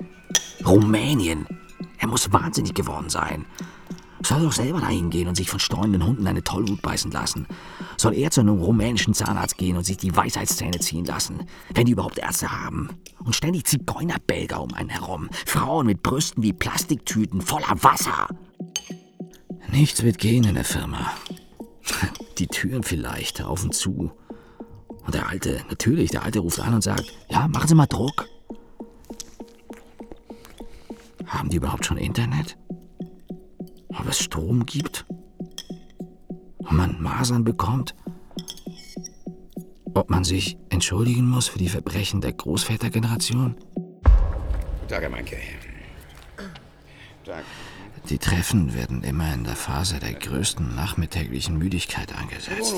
[0.65, 1.47] Rumänien.
[1.99, 3.47] Er muss wahnsinnig geworden sein.
[4.25, 7.47] Soll doch selber dahin gehen und sich von streunenden Hunden eine Tollwut beißen lassen.
[7.99, 11.45] Soll er zu einem rumänischen Zahnarzt gehen und sich die Weisheitszähne ziehen lassen.
[11.75, 12.89] Wenn die überhaupt Ärzte haben.
[13.23, 15.29] Und ständig Zigeunerbelger um einen herum.
[15.45, 18.29] Frauen mit Brüsten wie Plastiktüten voller Wasser.
[19.71, 21.13] Nichts wird gehen in der Firma.
[22.39, 24.11] Die Türen vielleicht auf und zu.
[25.05, 28.27] Und der Alte, natürlich, der Alte ruft an und sagt, ja, machen Sie mal Druck.
[31.27, 32.57] Haben die überhaupt schon Internet?
[33.99, 35.05] Ob es Strom gibt?
[36.59, 37.95] Ob man Masern bekommt?
[39.95, 43.55] Ob man sich entschuldigen muss für die Verbrechen der Großvätergeneration?
[43.55, 45.37] Guten Tag, Herr Meinke.
[47.25, 47.45] Tag.
[48.11, 52.75] Die Treffen werden immer in der Phase der größten nachmittäglichen Müdigkeit angesetzt.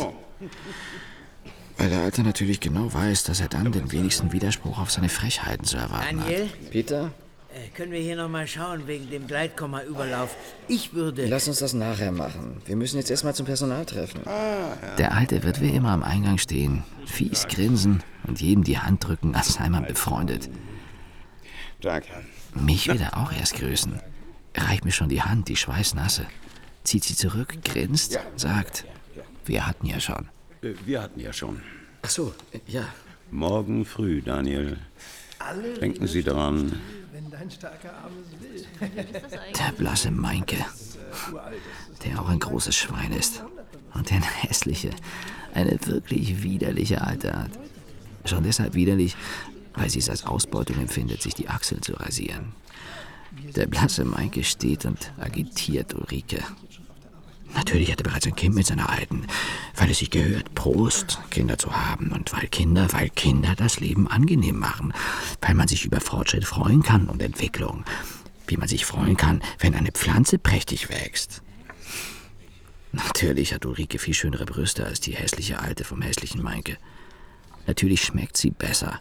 [1.79, 5.65] Weil der Alte natürlich genau weiß, dass er dann den wenigsten Widerspruch auf seine Frechheiten
[5.65, 6.45] zu erwarten Daniel?
[6.45, 6.71] hat.
[6.71, 7.13] Peter?
[7.57, 10.37] Äh, können wir hier noch mal schauen wegen dem Gleitkomma-Überlauf?
[10.69, 11.27] Ich würde...
[11.27, 12.61] Lass uns das nachher machen.
[12.67, 14.21] Wir müssen jetzt erstmal zum Personaltreffen.
[14.99, 19.35] Der Alte wird wie immer am Eingang stehen, fies grinsen und jedem die Hand drücken,
[19.35, 20.51] als sei man befreundet.
[21.81, 22.05] Tag.
[22.55, 24.01] Mich will er auch erst grüßen.
[24.53, 26.27] Er reicht mir schon die Hand, die schweißnasse.
[26.85, 28.85] Zieht sie zurück, grinst, sagt,
[29.45, 30.29] wir hatten ja schon.
[30.63, 31.63] Äh, Wir hatten ja schon.
[32.03, 32.35] Ach so,
[32.67, 32.85] ja.
[33.31, 34.79] Morgen früh, Daniel.
[35.81, 36.81] Denken Sie daran.
[37.17, 38.67] Wenn dein starker Arm es will.
[39.59, 40.59] Der blasse Meinke,
[42.05, 43.43] der auch ein großes Schwein ist.
[43.95, 44.91] Und der hässliche,
[45.55, 47.51] eine wirklich widerliche Alte hat.
[48.27, 49.17] Schon deshalb widerlich,
[49.73, 52.53] weil sie es als Ausbeutung empfindet, sich die Achseln zu rasieren.
[53.55, 56.43] Der blasse Meinke steht und agitiert Ulrike.
[57.57, 59.27] Natürlich hat er bereits ein Kind mit seiner Alten,
[59.77, 64.07] weil es sich gehört, Prost, Kinder zu haben und weil Kinder, weil Kinder das Leben
[64.09, 64.93] angenehm machen,
[65.41, 67.85] weil man sich über Fortschritt freuen kann und Entwicklung,
[68.47, 71.43] wie man sich freuen kann, wenn eine Pflanze prächtig wächst.
[72.93, 76.77] Natürlich hat Ulrike viel schönere Brüste als die hässliche Alte vom hässlichen Meinke.
[77.67, 79.01] Natürlich schmeckt sie besser.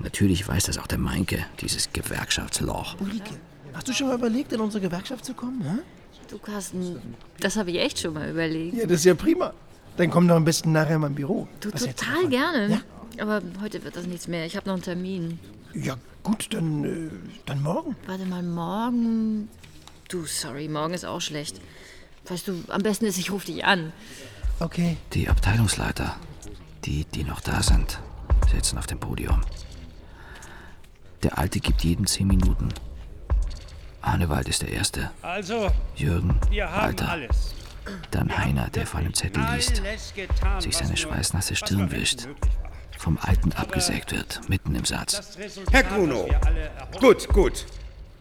[0.00, 3.00] Natürlich weiß das auch der Meinke, dieses Gewerkschaftsloch.
[3.00, 3.38] Ulrike,
[3.74, 5.62] hast du schon mal überlegt, in unsere Gewerkschaft zu kommen?
[5.62, 5.99] Hä?
[6.28, 7.00] Du, Carsten,
[7.40, 8.76] das habe ich echt schon mal überlegt.
[8.76, 9.52] Ja, das ist ja prima.
[9.96, 11.48] Dann komm doch am besten nachher in mein Büro.
[11.60, 12.82] Du, Was hältst total gerne.
[13.18, 14.46] Aber heute wird das nichts mehr.
[14.46, 15.38] Ich habe noch einen Termin.
[15.74, 17.10] Ja, gut, dann, äh,
[17.46, 17.96] dann morgen.
[18.06, 19.48] Warte mal, morgen.
[20.08, 21.60] Du, sorry, morgen ist auch schlecht.
[22.28, 23.92] Weißt du, am besten ist, ich rufe dich an.
[24.60, 24.96] Okay.
[25.14, 26.16] Die Abteilungsleiter,
[26.84, 27.98] die, die noch da sind,
[28.52, 29.40] sitzen auf dem Podium.
[31.22, 32.68] Der Alte gibt jedem zehn Minuten.
[34.02, 35.10] Arnewald ist der Erste.
[35.22, 37.08] Also, Jürgen, wir haben Walter.
[37.10, 37.54] alles.
[38.10, 39.82] Dann Heiner, der vor einem Zettel liest,
[40.14, 42.28] getan, sich seine schweißnasse Stirn wischt,
[42.98, 45.36] vom Alten abgesägt wird, mitten im Satz.
[45.70, 47.66] Herr erhoffen- Gut, gut.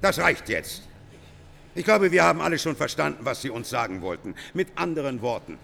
[0.02, 0.84] Das reicht jetzt.
[1.76, 4.34] Ich glaube, wir haben alle schon verstanden, was Sie uns sagen wollten.
[4.54, 5.58] Mit anderen Worten.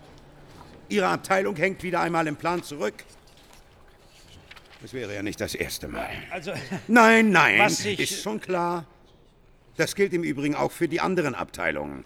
[0.87, 2.93] Ihre Abteilung hängt wieder einmal im Plan zurück.
[4.81, 6.09] Das wäre ja nicht das erste Mal.
[6.31, 6.51] Also,
[6.87, 8.85] Nein, nein, Was ich- ist schon klar.
[9.77, 12.05] Das gilt im Übrigen auch für die anderen Abteilungen.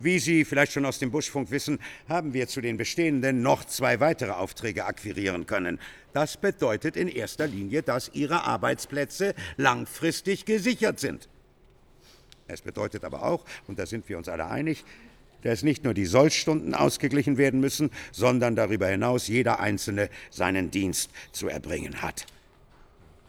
[0.00, 1.78] Wie Sie vielleicht schon aus dem Buschfunk wissen,
[2.08, 5.78] haben wir zu den bestehenden noch zwei weitere Aufträge akquirieren können.
[6.12, 11.28] Das bedeutet in erster Linie, dass Ihre Arbeitsplätze langfristig gesichert sind.
[12.46, 14.84] Es bedeutet aber auch, und da sind wir uns alle einig,
[15.42, 21.10] dass nicht nur die Sollstunden ausgeglichen werden müssen, sondern darüber hinaus jeder Einzelne seinen Dienst
[21.32, 22.26] zu erbringen hat.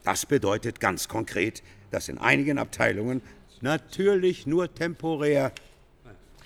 [0.03, 1.61] Das bedeutet ganz konkret,
[1.95, 3.21] dass in einigen Abteilungen
[3.61, 5.53] natürlich nur temporär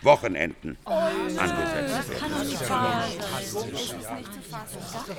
[0.04, 2.12] Wochenenden angesetzt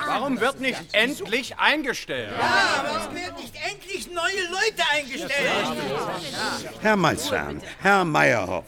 [0.07, 2.31] Warum wird nicht endlich eingestellt?
[2.31, 5.33] Ja, warum werden nicht endlich neue Leute eingestellt?
[6.81, 8.66] Herr Malzahn, Herr Meyerhoff,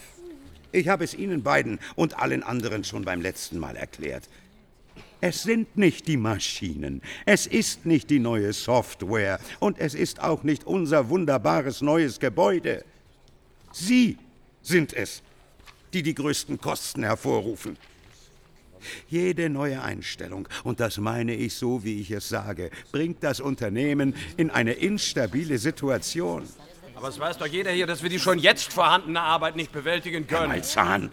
[0.73, 4.29] ich habe es Ihnen beiden und allen anderen schon beim letzten Mal erklärt.
[5.25, 10.43] Es sind nicht die Maschinen, es ist nicht die neue Software und es ist auch
[10.43, 12.85] nicht unser wunderbares neues Gebäude.
[13.71, 14.19] Sie
[14.63, 15.23] sind es,
[15.93, 17.77] die die größten Kosten hervorrufen.
[19.09, 24.17] Jede neue Einstellung, und das meine ich so, wie ich es sage, bringt das Unternehmen
[24.37, 26.43] in eine instabile Situation.
[26.97, 30.27] Aber es weiß doch jeder hier, dass wir die schon jetzt vorhandene Arbeit nicht bewältigen
[30.27, 30.53] Herr können.
[30.53, 31.11] Malzahn,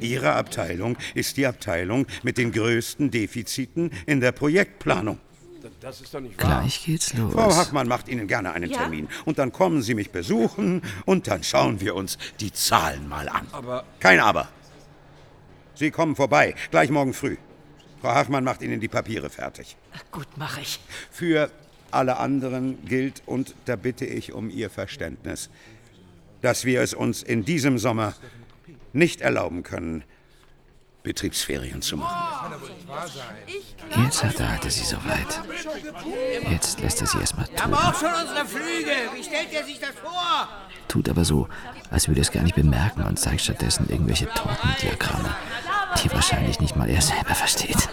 [0.00, 5.18] Ihre Abteilung ist die Abteilung mit den größten Defiziten in der Projektplanung.
[5.80, 6.60] Das ist doch nicht wahr.
[6.60, 7.32] Gleich geht's los.
[7.32, 8.78] Frau Hachmann macht Ihnen gerne einen Ja?
[8.78, 9.08] Termin.
[9.24, 13.46] Und dann kommen Sie mich besuchen und dann schauen wir uns die Zahlen mal an.
[13.52, 14.48] Aber Kein Aber.
[15.74, 17.36] Sie kommen vorbei, gleich morgen früh.
[18.00, 19.76] Frau Hachmann macht Ihnen die Papiere fertig.
[20.10, 20.80] Gut, mach ich.
[21.10, 21.50] Für
[21.92, 25.50] alle anderen gilt, und da bitte ich um Ihr Verständnis,
[26.40, 28.14] dass wir es uns in diesem Sommer
[28.92, 30.04] nicht erlauben können,
[31.02, 32.52] Betriebsferien zu machen.
[34.04, 35.40] Jetzt hat der Alte sie soweit.
[36.48, 37.80] Jetzt lässt er sie erstmal Wir haben tun.
[37.80, 38.92] auch schon unsere Flüge.
[39.14, 40.48] Wie stellt er sich das vor?
[40.86, 41.48] Tut aber so,
[41.90, 45.34] als würde er es gar nicht bemerken und zeigt stattdessen irgendwelche Tortendiagramme,
[46.02, 47.88] die wahrscheinlich nicht mal er selber versteht.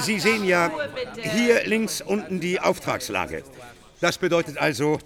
[0.00, 0.70] Sie sehen ja
[1.14, 3.42] hier links unten die Auftragslage.
[4.00, 4.98] Das bedeutet also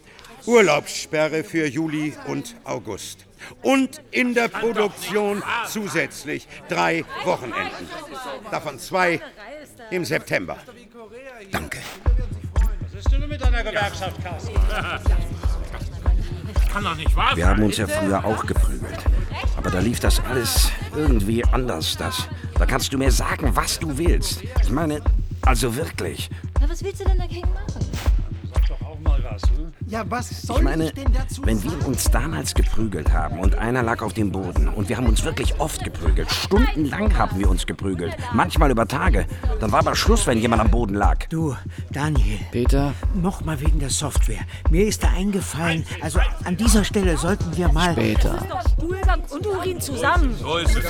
[0.46, 3.26] Urlaubssperre für Juli und August.
[3.62, 7.88] Und in der Produktion zusätzlich drei Wochenenden.
[8.50, 9.20] Davon zwei
[9.90, 10.58] im September.
[11.50, 11.78] Danke.
[12.54, 14.54] Was ist denn mit deiner Gewerkschaft, Carsten?
[16.72, 18.98] Kann doch nicht wahr Wir haben uns ja früher auch geprügelt.
[19.56, 21.96] Aber da lief das alles irgendwie anders.
[21.98, 22.28] Das,
[22.58, 24.42] da kannst du mir sagen, was du willst.
[24.62, 25.02] Ich meine,
[25.42, 26.30] also wirklich.
[26.60, 28.11] Na, was willst du denn dagegen machen?
[29.34, 29.72] Was, hm?
[29.86, 33.82] Ja, was soll Ich meine, denn dazu wenn wir uns damals geprügelt haben und einer
[33.82, 37.66] lag auf dem Boden und wir haben uns wirklich oft geprügelt, stundenlang haben wir uns
[37.66, 39.26] geprügelt, manchmal über Tage,
[39.60, 41.26] dann war aber Schluss, wenn jemand am Boden lag.
[41.28, 41.56] Du,
[41.90, 42.38] Daniel.
[42.50, 42.94] Peter?
[43.14, 44.40] Nochmal wegen der Software.
[44.70, 47.92] Mir ist da eingefallen, also an dieser Stelle sollten wir mal...
[47.92, 48.38] Später.
[48.76, 50.34] Stuhlgang und Urin zusammen.
[50.38, 50.84] So ist es.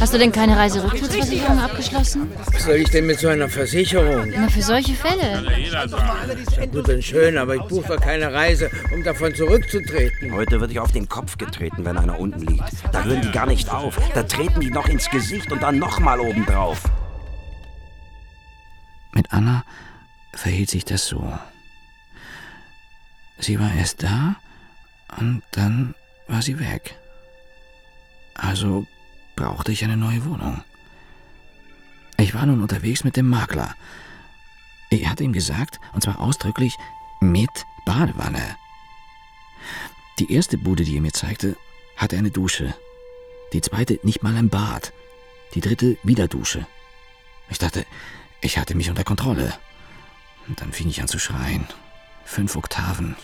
[0.00, 2.30] Hast du denn keine Reiserücktrittsversicherung abgeschlossen?
[2.52, 4.32] Was soll ich denn mit so einer Versicherung?
[4.36, 5.68] Na, für solche Fälle.
[5.70, 10.32] Ja, gut und schön, aber ich buche keine Reise, um davon zurückzutreten.
[10.32, 12.64] Heute wird ich auf den Kopf getreten, wenn einer unten liegt.
[12.90, 13.98] Da hören die gar nicht auf.
[14.14, 16.84] Da treten die noch ins Gesicht und dann nochmal obendrauf.
[19.12, 19.64] Mit Anna
[20.32, 21.38] verhielt sich das so.
[23.38, 24.36] Sie war erst da
[25.18, 25.94] und dann
[26.28, 26.96] war sie weg.
[28.34, 28.86] Also
[29.36, 30.64] brauchte ich eine neue Wohnung.
[32.16, 33.74] Ich war nun unterwegs mit dem Makler.
[35.02, 36.76] Er hatte ihm gesagt, und zwar ausdrücklich,
[37.20, 38.56] mit Badewanne.
[40.18, 41.56] Die erste Bude, die er mir zeigte,
[41.96, 42.74] hatte eine Dusche.
[43.52, 44.92] Die zweite nicht mal ein Bad.
[45.54, 46.66] Die dritte wieder Dusche.
[47.50, 47.86] Ich dachte,
[48.40, 49.52] ich hatte mich unter Kontrolle.
[50.46, 51.66] Und dann fing ich an zu schreien.
[52.24, 53.16] Fünf Oktaven,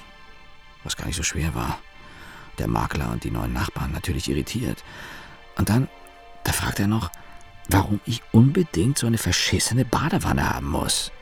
[0.83, 1.79] was gar nicht so schwer war.
[2.59, 4.83] Der Makler und die neuen Nachbarn natürlich irritiert.
[5.57, 5.89] Und dann,
[6.45, 7.11] da fragt er noch,
[7.69, 11.13] warum ich unbedingt so eine verschissene Badewanne haben muss.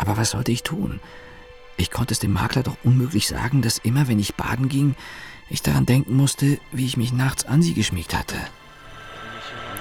[0.00, 0.98] Aber was sollte ich tun?
[1.76, 4.94] Ich konnte es dem Makler doch unmöglich sagen, dass immer, wenn ich baden ging,
[5.50, 8.36] ich daran denken musste, wie ich mich nachts an sie geschmiegt hatte.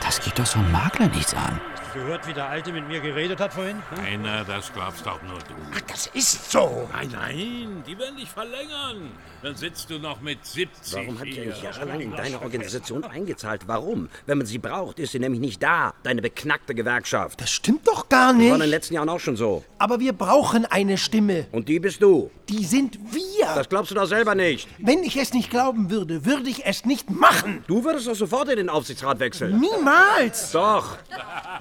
[0.02, 1.62] Das geht doch so einem Makler nichts an.
[2.00, 3.76] Gehört, wie der Alte mit mir geredet hat vorhin?
[3.90, 4.06] Hm?
[4.06, 5.54] Einer, das glaubst doch nur du.
[5.76, 6.88] Ach, das ist so.
[6.94, 9.12] Nein, nein, die werden dich verlängern.
[9.44, 11.44] Dann sitzt du noch mit 70 Warum hat hier.
[11.44, 13.64] eigentlich jahrelang in deine Organisation eingezahlt?
[13.68, 14.08] Warum?
[14.26, 15.94] Wenn man sie braucht, ist sie nämlich nicht da.
[16.04, 17.42] Deine beknackte Gewerkschaft.
[17.42, 18.70] Das stimmt doch gar Das war in den nicht.
[18.70, 19.64] letzten Jahren auch schon so.
[19.78, 21.48] Aber wir brauchen eine Stimme.
[21.52, 22.32] Und die bist du.
[22.48, 23.46] Die sind wir.
[23.56, 24.68] Das glaubst du doch selber nicht.
[24.78, 27.64] Wenn ich es nicht glauben würde, würde ich es nicht machen.
[27.68, 29.60] Du würdest doch sofort in den Aufsichtsrat wechseln.
[29.60, 30.52] Niemals.
[30.52, 30.98] Doch.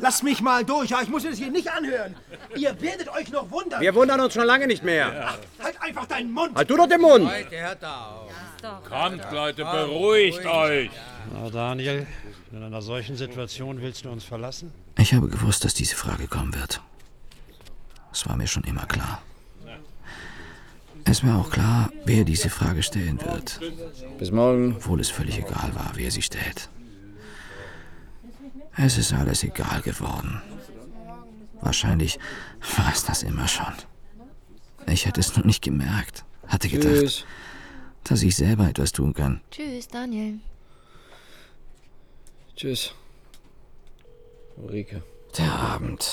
[0.00, 0.90] Lass mich mal durch.
[0.90, 2.14] Ja, ich muss mir das hier nicht anhören.
[2.54, 3.80] Ihr werdet euch noch wundern.
[3.80, 5.34] Wir wundern uns schon lange nicht mehr.
[5.62, 6.54] Halt einfach deinen Mund.
[6.54, 7.30] Halt du doch den Mund.
[8.88, 10.90] Kommt, Leute, beruhigt euch.
[11.32, 12.06] Na, Daniel,
[12.52, 14.72] in einer solchen Situation willst du uns verlassen?
[14.98, 16.80] Ich habe gewusst, dass diese Frage kommen wird.
[18.12, 19.22] Es war mir schon immer klar.
[21.04, 23.60] Es war auch klar, wer diese Frage stellen wird.
[24.18, 24.74] Bis morgen.
[24.76, 26.68] Obwohl es völlig egal war, wer sie stellt.
[28.80, 30.40] Es ist alles egal geworden.
[31.60, 32.18] Wahrscheinlich
[32.76, 33.74] war es das immer schon.
[34.86, 36.24] Ich hätte es nur nicht gemerkt.
[36.46, 37.24] Hatte gedacht, Tschüss.
[38.04, 39.40] dass ich selber etwas tun kann.
[39.50, 40.38] Tschüss, Daniel.
[42.54, 42.94] Tschüss.
[44.56, 45.02] Ulrike.
[45.36, 46.08] Der Abend.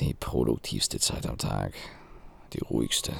[0.00, 1.74] Die produktivste Zeit am Tag.
[2.54, 3.12] Die ruhigste.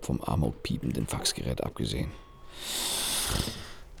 [0.00, 2.10] Vom amokpiependen Faxgerät abgesehen.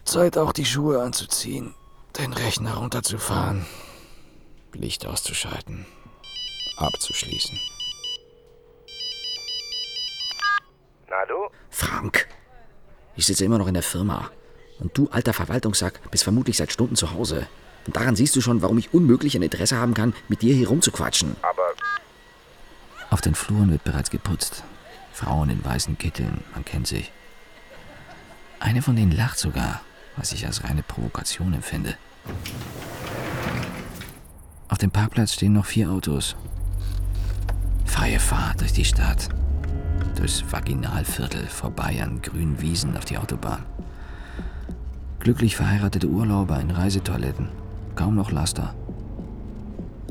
[0.04, 1.74] Zeit auch die Schuhe anzuziehen,
[2.18, 3.64] den Rechner runterzufahren,
[4.72, 5.86] Licht auszuschalten,
[6.76, 7.58] abzuschließen.
[11.08, 11.48] Na du?
[11.70, 12.28] Frank,
[13.16, 14.30] ich sitze immer noch in der Firma.
[14.80, 17.46] Und du, alter Verwaltungssack, bist vermutlich seit Stunden zu Hause.
[17.86, 20.68] Und daran siehst du schon, warum ich unmöglich ein Interesse haben kann, mit dir hier
[20.68, 21.36] rumzuquatschen.
[21.42, 21.72] Aber
[23.10, 24.62] Auf den Fluren wird bereits geputzt.
[25.12, 27.10] Frauen in weißen Kitteln, man kennt sich.
[28.60, 29.80] Eine von denen lacht sogar,
[30.16, 31.96] was ich als reine Provokation empfinde.
[34.68, 36.36] Auf dem Parkplatz stehen noch vier Autos.
[37.84, 39.28] Freie Fahrt durch die Stadt.
[40.16, 43.64] Durchs Vaginalviertel, vorbei an grünen Wiesen auf die Autobahn.
[45.20, 47.48] Glücklich verheiratete Urlauber in Reisetoiletten.
[47.94, 48.74] Kaum noch Laster.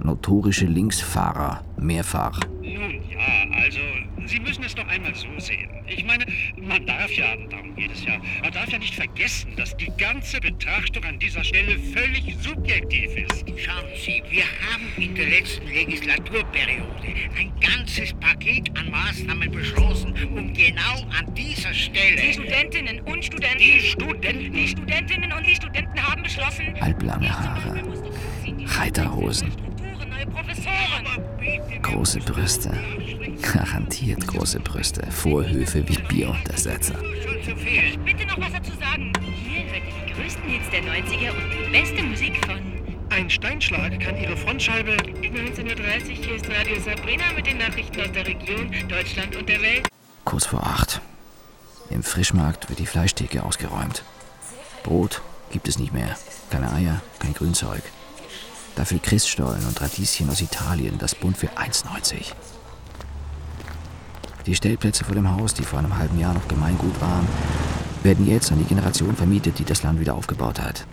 [0.04, 2.40] Notorische Linksfahrer, mehrfach.
[2.62, 3.80] Nun ja, also
[4.28, 5.70] Sie müssen es doch einmal so sehen.
[5.88, 6.26] Ich meine,
[6.62, 10.40] man darf ja, darum geht es ja, man darf ja nicht vergessen, dass die ganze
[10.40, 13.46] Betrachtung an dieser Stelle völlig subjektiv ist.
[13.58, 20.54] Schauen Sie, wir haben in der letzten Legislaturperiode ein ganzes Paket an Maßnahmen beschlossen, um
[20.54, 22.22] genau an dieser Stelle...
[22.22, 23.58] Die Studentinnen und Studenten...
[23.58, 24.54] Die Studenten...
[24.54, 26.80] Die Studentinnen und die Studenten haben beschlossen...
[26.80, 27.82] Halblange Haare,
[28.66, 29.52] Reiterhosen,
[31.82, 32.72] große Brüste,
[33.42, 36.96] garantiert große Brüste, Vorhöfe wie Bieruntersetzer.
[38.06, 39.14] Bitte noch was dazu sagen.
[39.22, 42.60] Hier hört ihr die größten Hits der 90er und die beste Musik von...
[43.10, 44.92] Ein Steinschlag kann Ihre Frontscheibe...
[44.92, 49.62] 19.30 Uhr, hier ist Radio Sabrina mit den Nachrichten aus der Region, Deutschland und der
[49.62, 49.88] Welt.
[50.26, 51.02] Kurz vor acht.
[51.90, 54.04] Im Frischmarkt wird die Fleischtheke ausgeräumt.
[54.84, 55.22] Brot
[55.52, 56.18] gibt es nicht mehr.
[56.50, 57.82] Keine Eier, kein Grünzeug.
[58.76, 62.34] Dafür Christstollen und Radieschen aus Italien, das Bund für 1,90.
[64.48, 67.28] Die Stellplätze vor dem Haus, die vor einem halben Jahr noch Gemeingut waren,
[68.02, 70.88] werden jetzt an die Generation vermietet, die das Land wieder aufgebaut hat.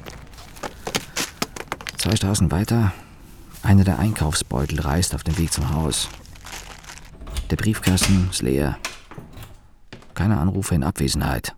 [1.96, 2.92] Zwei Straßen weiter,
[3.62, 6.08] einer der Einkaufsbeutel reißt auf dem Weg zum Haus.
[7.50, 8.76] Der Briefkasten ist leer.
[10.14, 11.54] Keine Anrufe in Abwesenheit.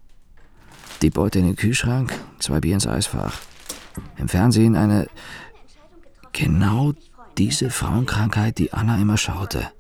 [1.01, 3.41] Die Beute in den Kühlschrank, zwei Bier ins Eisfach.
[4.19, 5.09] Im Fernsehen eine.
[6.33, 6.93] Genau
[7.39, 9.71] diese Frauenkrankheit, die Anna immer schaute.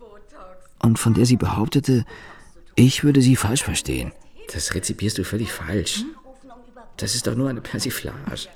[0.86, 2.04] Und von der sie behauptete,
[2.76, 4.12] ich würde sie falsch verstehen.
[4.52, 6.04] Das rezipierst du völlig falsch.
[6.96, 8.48] Das ist doch nur eine Persiflage.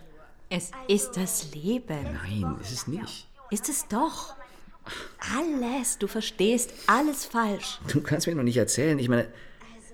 [0.48, 2.04] Es ist das Leben.
[2.22, 3.26] Nein, ist es nicht.
[3.50, 4.36] Ist es doch.
[5.36, 5.98] Alles.
[5.98, 7.80] Du verstehst alles falsch.
[7.88, 9.26] Du kannst mir noch nicht erzählen, ich meine,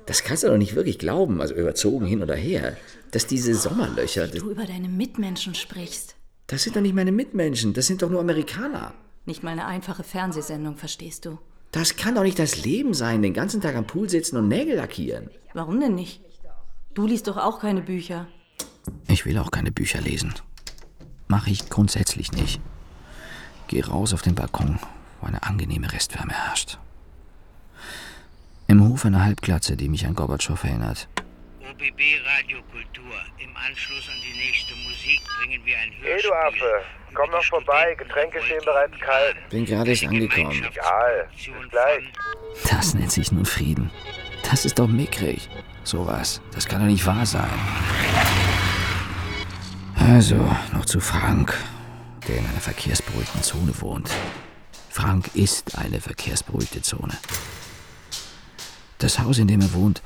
[0.04, 2.76] das kannst du doch nicht wirklich glauben, also überzogen hin oder her,
[3.12, 4.28] dass diese Sommerlöcher.
[4.28, 6.16] Du über deine Mitmenschen sprichst.
[6.48, 8.92] Das sind doch nicht meine Mitmenschen, das sind doch nur Amerikaner.
[9.24, 11.38] Nicht mal eine einfache Fernsehsendung, verstehst du?
[11.76, 14.76] Das kann doch nicht das Leben sein, den ganzen Tag am Pool sitzen und Nägel
[14.76, 15.28] lackieren.
[15.52, 16.22] Warum denn nicht?
[16.94, 18.28] Du liest doch auch keine Bücher.
[19.08, 20.32] Ich will auch keine Bücher lesen.
[21.28, 22.62] Mache ich grundsätzlich nicht.
[23.68, 24.78] Geh raus auf den Balkon,
[25.20, 26.78] wo eine angenehme Restwärme herrscht.
[28.68, 31.08] Im Hof eine Halbglatze, die mich an Gorbatschow erinnert.
[31.76, 33.12] OBB Radiokultur.
[33.36, 37.94] Im Anschluss an die nächste Musik bringen wir ein Hey, du Affe, komm noch vorbei.
[37.98, 39.36] Getränke stehen bereits kalt.
[39.50, 40.52] Bin gerade erst angekommen.
[40.52, 42.04] Egal, bis gleich.
[42.70, 43.90] Das nennt sich nun Frieden.
[44.48, 45.50] Das ist doch mickrig.
[45.84, 46.40] Sowas.
[46.52, 47.50] Das kann doch nicht wahr sein.
[49.96, 50.36] Also,
[50.72, 51.52] noch zu Frank,
[52.26, 54.10] der in einer verkehrsberuhigten Zone wohnt.
[54.88, 57.18] Frank ist eine verkehrsberuhigte Zone.
[58.96, 60.00] Das Haus, in dem er wohnt,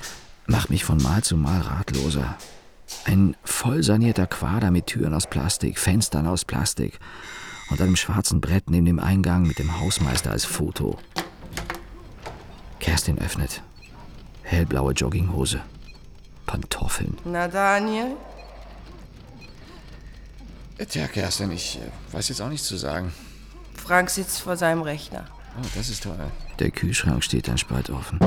[0.50, 2.36] macht mich von Mal zu Mal ratloser.
[3.04, 6.98] Ein voll sanierter Quader mit Türen aus Plastik, Fenstern aus Plastik
[7.70, 10.98] und einem schwarzen Brett neben dem Eingang mit dem Hausmeister als Foto.
[12.80, 13.62] Kerstin öffnet.
[14.42, 15.60] Hellblaue Jogginghose.
[16.46, 17.16] Pantoffeln.
[17.24, 18.16] Na, Daniel?
[20.88, 23.12] Tja, Kerstin, ich äh, weiß jetzt auch nichts zu sagen.
[23.76, 25.26] Frank sitzt vor seinem Rechner.
[25.56, 26.16] Oh, das ist toll.
[26.58, 28.18] Der Kühlschrank steht ein Spalt offen.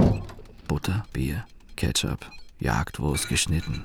[0.68, 1.46] Butter, Bier,
[1.84, 2.26] Ketchup,
[2.62, 3.84] Jagdwurst geschnitten.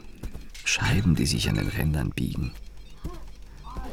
[0.65, 2.53] Scheiben, die sich an den Rändern biegen.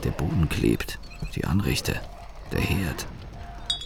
[0.04, 1.00] Der Boden klebt,
[1.34, 2.00] die Anrichte,
[2.52, 3.08] der Herd.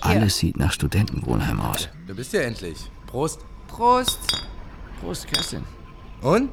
[0.02, 1.88] Alles sieht nach Studentenwohnheim aus.
[2.06, 2.92] Du bist ja endlich.
[3.08, 3.46] Prost.
[3.70, 4.20] Prost.
[5.00, 5.64] Prost, Kerstin.
[6.22, 6.50] Und?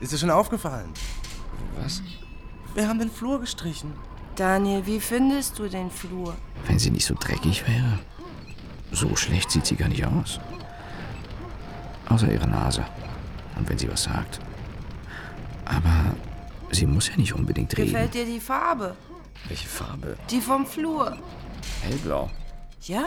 [0.00, 0.94] Ist dir schon aufgefallen?
[1.78, 2.02] Was?
[2.72, 3.92] Wir haben den Flur gestrichen.
[4.36, 6.34] Daniel, wie findest du den Flur?
[6.66, 7.98] Wenn sie nicht so dreckig wäre.
[8.92, 10.40] So schlecht sieht sie gar nicht aus.
[12.08, 12.84] Außer ihre Nase.
[13.56, 14.40] Und wenn sie was sagt.
[15.64, 16.14] Aber
[16.70, 17.92] sie muss ja nicht unbedingt reden.
[17.92, 18.96] Gefällt dir die Farbe?
[19.48, 20.16] Welche Farbe?
[20.30, 21.16] Die vom Flur.
[21.82, 22.30] Hellblau.
[22.82, 23.04] Ja?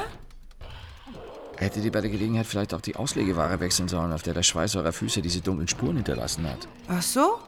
[1.57, 4.75] Hätte die bei der Gelegenheit vielleicht auch die Auslegeware wechseln sollen, auf der der Schweiß
[4.75, 6.67] eurer Füße diese dunklen Spuren hinterlassen hat.
[6.89, 7.39] Ach so?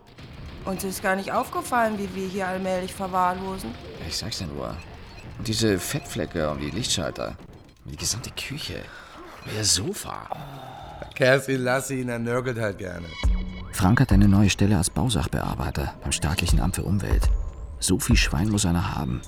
[0.65, 3.71] Uns ist gar nicht aufgefallen, wie wir hier allmählich verwahrlosen.
[4.07, 4.75] Ich sag's dir nur.
[5.37, 7.37] Und diese Fettflecke um die Lichtschalter.
[7.85, 8.81] Und die gesamte Küche.
[9.45, 10.27] Und Ihr Sofa.
[11.17, 13.07] Kerstin, lass ihn, er nörgelt halt gerne.
[13.71, 17.27] Frank hat eine neue Stelle als Bausachbearbeiter beim staatlichen Amt für Umwelt.
[17.79, 19.23] So viel Schwein muss einer haben.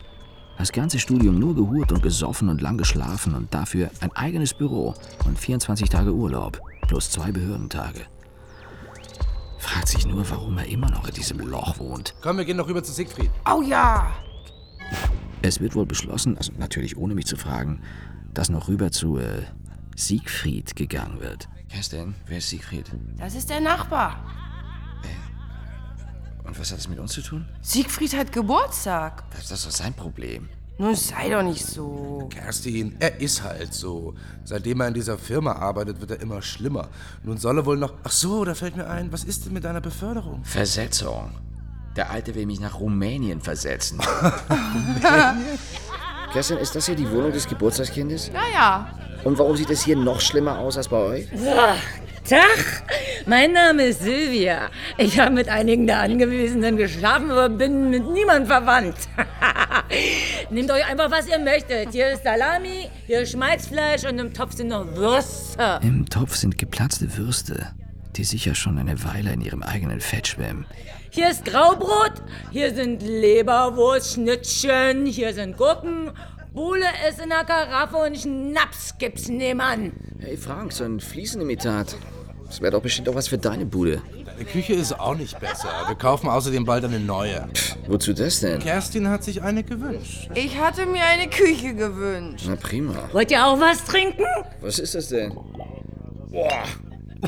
[0.60, 4.94] Das ganze Studium nur gehurt und gesoffen und lang geschlafen und dafür ein eigenes Büro
[5.26, 8.02] und 24 Tage Urlaub plus zwei Behördentage.
[9.58, 12.14] Fragt sich nur, warum er immer noch in diesem Loch wohnt.
[12.22, 13.32] Komm, wir gehen noch rüber zu Siegfried.
[13.52, 14.12] Oh ja!
[15.42, 17.82] Es wird wohl beschlossen, also natürlich ohne mich zu fragen,
[18.32, 19.42] dass noch rüber zu äh,
[19.96, 21.50] Siegfried gegangen wird.
[21.70, 22.92] Kerstin, wer ist Siegfried?
[23.18, 24.24] Das ist der Nachbar.
[26.44, 27.46] Und was hat das mit uns zu tun?
[27.62, 29.24] Siegfried hat Geburtstag.
[29.32, 30.50] Das ist doch sein Problem.
[30.80, 32.28] Nun sei doch nicht so.
[32.32, 34.16] Kerstin, er ist halt so.
[34.46, 36.88] Seitdem er in dieser Firma arbeitet, wird er immer schlimmer.
[37.22, 37.94] Nun soll er wohl noch.
[38.04, 40.44] Ach so, da fällt mir ein, was ist denn mit deiner Beförderung?
[40.44, 41.32] Versetzung.
[41.96, 44.00] Der Alte will mich nach Rumänien versetzen.
[46.32, 48.32] Kerstin, ist das hier die Wohnung des Geburtstagskindes?
[48.34, 48.94] Ja, ja.
[49.24, 51.28] Und warum sieht es hier noch schlimmer aus als bei euch?
[51.46, 51.76] Ah,
[52.28, 52.84] Tag,
[53.26, 54.70] mein Name ist Silvia.
[54.98, 58.96] Ich habe mit einigen der Angewiesenen geschlafen, aber bin mit niemand verwandt.
[60.50, 61.92] Nehmt euch einfach, was ihr möchtet.
[61.92, 65.80] Hier ist Salami, hier ist Schmalzfleisch und im Topf sind noch Würste.
[65.82, 67.72] Im Topf sind geplatzte Würste,
[68.16, 70.66] die sicher schon eine Weile in ihrem eigenen Fett schwimmen.
[71.10, 72.14] Hier ist Graubrot,
[72.52, 76.12] hier sind Leberwurst, Schnittchen, hier sind Gurken.
[76.54, 79.92] Buhle ist in der Karaffe und Schnaps gibt's nebenan.
[80.20, 81.96] Hey Frank, so ein Fliesenimitat.
[82.48, 84.02] Das wäre doch bestimmt auch was für deine Bude.
[84.40, 85.70] Die Küche ist auch nicht besser.
[85.88, 87.48] Wir kaufen außerdem bald eine neue.
[87.88, 88.60] Wozu das denn?
[88.60, 90.30] Kerstin hat sich eine gewünscht.
[90.34, 92.46] Ich hatte mir eine Küche gewünscht.
[92.48, 92.96] Na prima.
[93.12, 94.26] Wollt ihr auch was trinken?
[94.62, 95.34] Was ist das denn?
[96.32, 96.64] Boah.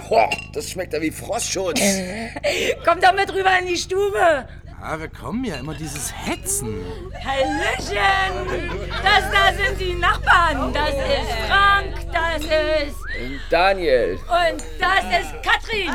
[0.07, 1.79] Boah, das schmeckt ja wie Frostschutz.
[2.85, 4.47] Kommt doch mit rüber in die Stube.
[4.83, 6.83] Ja, wir kommen ja immer dieses Hetzen.
[7.23, 8.89] Hallöchen!
[9.03, 10.73] Das da sind die Nachbarn.
[10.73, 13.51] Das ist Frank, das ist...
[13.51, 14.15] Daniel.
[14.15, 15.93] Und das ist Katrin.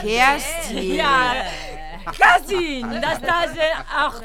[0.00, 0.94] Kerstin.
[0.94, 1.34] Ja,
[2.12, 2.86] Kerstin.
[3.02, 3.58] Das da ist...
[3.92, 4.22] Ach,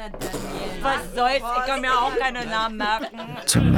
[0.80, 1.36] was soll's.
[1.36, 3.18] Ich kann mir auch keine Namen merken.
[3.46, 3.76] Zum,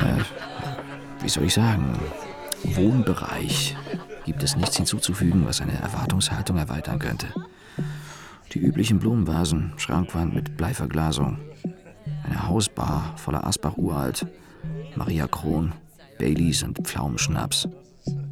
[1.20, 1.98] wie soll ich sagen,
[2.64, 3.74] Wohnbereich
[4.26, 7.28] gibt es nichts hinzuzufügen, was eine Erwartungshaltung erweitern könnte.
[8.52, 11.38] Die üblichen Blumenvasen, Schrankwand mit Bleiverglasung,
[12.24, 14.26] eine Hausbar voller Asbach uralt,
[14.96, 15.72] Maria Kron,
[16.18, 17.68] Baileys und Pflaumenschnaps,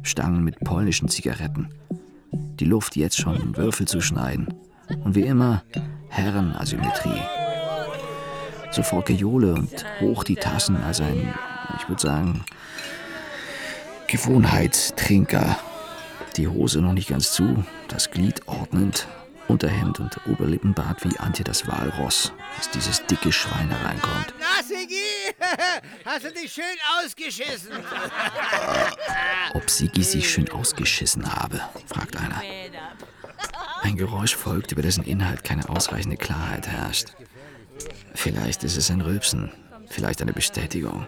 [0.03, 1.69] Stangen mit polnischen Zigaretten,
[2.31, 4.53] die Luft jetzt schon in Würfel zu schneiden
[5.05, 5.63] und wie immer
[6.09, 7.21] Herrenasymmetrie.
[8.71, 11.33] Sofort Gejohle und hoch die Tassen als ein,
[11.77, 12.43] ich würde sagen,
[14.07, 15.57] Gewohnheitstrinker.
[16.35, 19.07] Die Hose noch nicht ganz zu, das Glied ordnend,
[19.49, 24.33] Unterhemd und Oberlippenbart wie Antje das Walross, als dieses dicke Schwein hereinkommt.
[24.39, 25.01] Na, Sigi,
[26.05, 26.63] hast du dich schön
[26.99, 27.71] ausgeschissen?
[29.55, 32.41] Ob Sigi sich schön ausgeschissen habe, fragt einer.
[33.81, 37.15] Ein Geräusch folgt, über dessen Inhalt keine ausreichende Klarheit herrscht.
[38.13, 39.51] Vielleicht ist es ein Rülpsen,
[39.89, 41.07] vielleicht eine Bestätigung.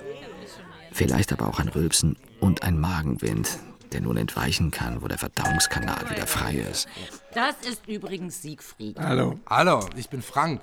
[0.91, 3.59] Vielleicht aber auch ein Rülpsen und ein Magenwind,
[3.91, 6.87] der nun entweichen kann, wo der Verdauungskanal wieder frei ist.
[7.33, 8.99] Das ist übrigens Siegfried.
[8.99, 9.35] Hallo.
[9.49, 10.61] Hallo, ich bin Frank.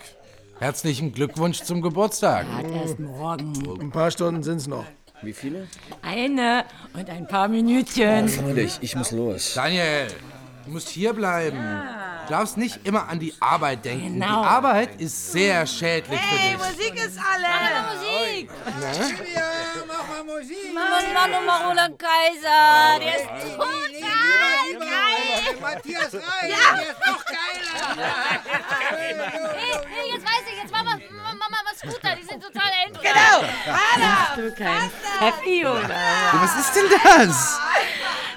[0.58, 2.46] Herzlichen Glückwunsch zum Geburtstag.
[2.46, 3.80] Hat erst morgen.
[3.80, 4.84] Ein paar Stunden sind's noch.
[5.22, 5.66] Wie viele?
[6.02, 8.30] Eine und ein paar Minütchen.
[8.42, 9.54] Neulich, ich muss los.
[9.54, 10.08] Daniel,
[10.68, 11.58] du musst hier bleiben.
[12.26, 14.20] Du darfst nicht immer an die Arbeit denken.
[14.20, 14.42] Genau.
[14.42, 16.76] Die Arbeit ist sehr schädlich Hey, für dich.
[16.76, 17.48] Musik ist alle.
[17.96, 18.50] Musik.
[18.66, 19.84] Na?
[19.86, 20.56] mach mal Musik.
[20.74, 22.98] Was war nochmal Roland Kaiser?
[23.00, 25.58] Der ist total geil.
[25.60, 27.38] Matthias Reich, der ist noch geiler.
[28.90, 32.70] Hey, hey, jetzt weiß ich, jetzt machen wir, machen wir mal Scooter, die sind total
[32.86, 33.02] endlich.
[33.12, 33.48] Genau.
[33.66, 35.90] Hast du kein Pfeffi, oder?
[36.32, 37.58] Was ist denn das?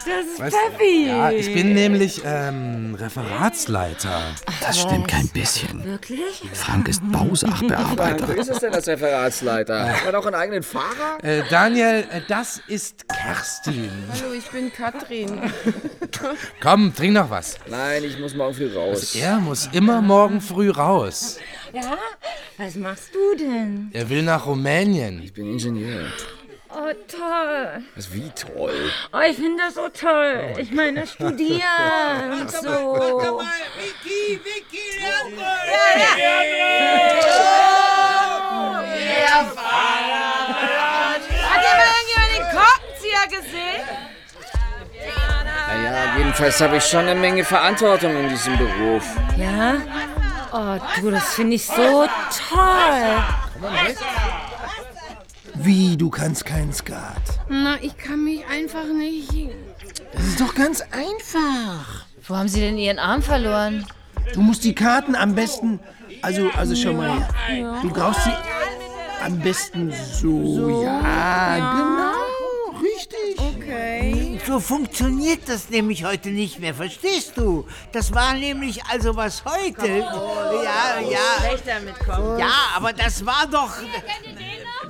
[0.03, 1.07] Das ist Weißt- Pfeffi.
[1.09, 4.19] Ja, ich bin nämlich ähm, Referatsleiter.
[4.59, 5.83] Das stimmt kein bisschen.
[5.83, 6.41] Wirklich?
[6.53, 8.27] Frank ist Bausachbearbeiter.
[8.35, 9.93] Wie ist es denn als Referatsleiter?
[9.93, 11.23] Hat man auch einen eigenen Fahrer?
[11.23, 13.91] Äh, Daniel, äh, das ist Kerstin.
[14.11, 15.51] Hallo, ich bin Katrin.
[16.61, 17.57] Komm, trink noch was.
[17.67, 19.13] Nein, ich muss morgen früh raus.
[19.15, 21.37] Er muss immer morgen früh raus.
[21.73, 21.97] Ja?
[22.57, 23.89] Was machst du denn?
[23.93, 25.21] Er will nach Rumänien.
[25.23, 26.11] Ich bin Ingenieur.
[26.73, 27.83] Oh, toll.
[27.95, 28.91] Was wie toll?
[29.11, 30.53] Oh, ich finde das so toll.
[30.57, 32.97] Ich meine, studieren und so.
[33.77, 35.57] Vicky, Vicky, Lerner.
[39.27, 40.81] Ja, Vater.
[41.43, 43.83] Hat jemand irgendjemand den Korkenzieher gesehen?
[45.67, 49.05] Naja, jedenfalls habe ich schon eine Menge Verantwortung in diesem Beruf.
[49.37, 49.81] Ja?
[50.53, 52.05] Oh, du, das finde ich so
[52.49, 53.23] toll.
[55.55, 57.21] Wie, du kannst keinen Skat?
[57.49, 59.51] Na, ich kann mich einfach nicht.
[60.13, 62.05] Das ist doch ganz einfach.
[62.27, 63.85] Wo haben Sie denn Ihren Arm verloren?
[64.33, 65.79] Du musst die Karten am besten.
[66.21, 67.75] Also, also schau mal her.
[67.81, 68.33] Du brauchst sie
[69.23, 70.83] am besten so.
[70.83, 72.20] Ja, genau.
[73.01, 73.39] Richtig.
[73.39, 74.39] Okay.
[74.45, 77.65] So funktioniert das nämlich heute nicht mehr, verstehst du?
[77.91, 79.87] Das war nämlich also was heute.
[79.87, 81.19] Ja, ja.
[81.39, 82.37] Schlechter mitkommen.
[82.37, 83.73] Ja, aber das war doch.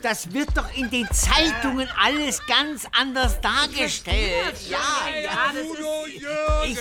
[0.01, 4.55] Das wird doch in den Zeitungen alles ganz anders dargestellt.
[4.67, 4.77] Ja,
[5.23, 5.79] ja, das ist,
[6.65, 6.77] ich,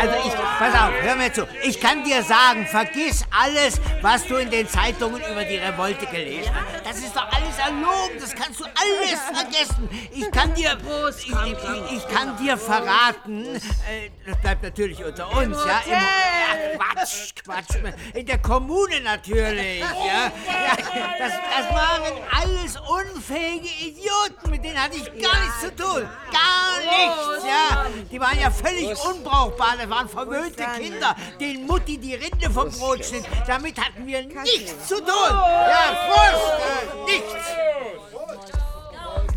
[0.00, 1.46] also ich, pass auf, hör mir zu.
[1.62, 6.52] Ich kann dir sagen, vergiss alles, was du in den Zeitungen über die Revolte gelesen
[6.54, 6.86] hast.
[6.86, 9.88] Das ist doch alles erlogen, das kannst du alles vergessen.
[10.12, 10.76] Ich kann dir,
[11.18, 16.78] ich, ich, ich kann dir verraten, äh, das bleibt natürlich unter uns, ja, im, ja,
[16.78, 17.76] Quatsch, Quatsch,
[18.14, 20.26] in der Kommune natürlich, ja.
[20.26, 20.76] ja
[21.18, 22.12] das, das waren
[22.54, 26.08] alles unfähige Idioten, mit denen hatte ich gar nichts zu tun.
[26.32, 27.86] Gar nichts, ja.
[28.10, 33.04] Die waren ja völlig unbrauchbar, das waren verwöhnte Kinder, denen Mutti die Rinde vom Brot
[33.04, 33.24] schnitt.
[33.46, 35.30] Damit hatten wir nichts zu tun.
[35.30, 37.34] Ja, Prost, äh, nichts.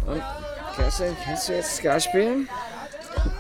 [0.06, 0.24] Und,
[0.76, 2.50] Kerstin, kannst du jetzt Ska spielen?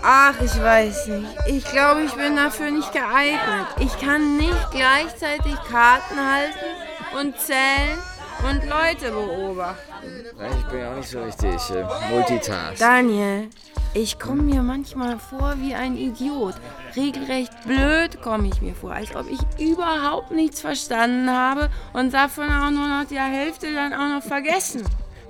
[0.03, 1.35] Ach, ich weiß nicht.
[1.47, 3.67] Ich glaube, ich bin dafür nicht geeignet.
[3.79, 7.97] Ich kann nicht gleichzeitig Karten halten und zählen
[8.43, 10.25] und Leute beobachten.
[10.59, 12.79] Ich bin ja auch nicht so richtig äh, Multitask.
[12.79, 13.49] Daniel,
[13.93, 16.55] ich komme mir manchmal vor wie ein Idiot.
[16.95, 22.45] Regelrecht blöd komme ich mir vor, als ob ich überhaupt nichts verstanden habe und davon
[22.45, 24.83] auch nur noch die Hälfte dann auch noch vergessen.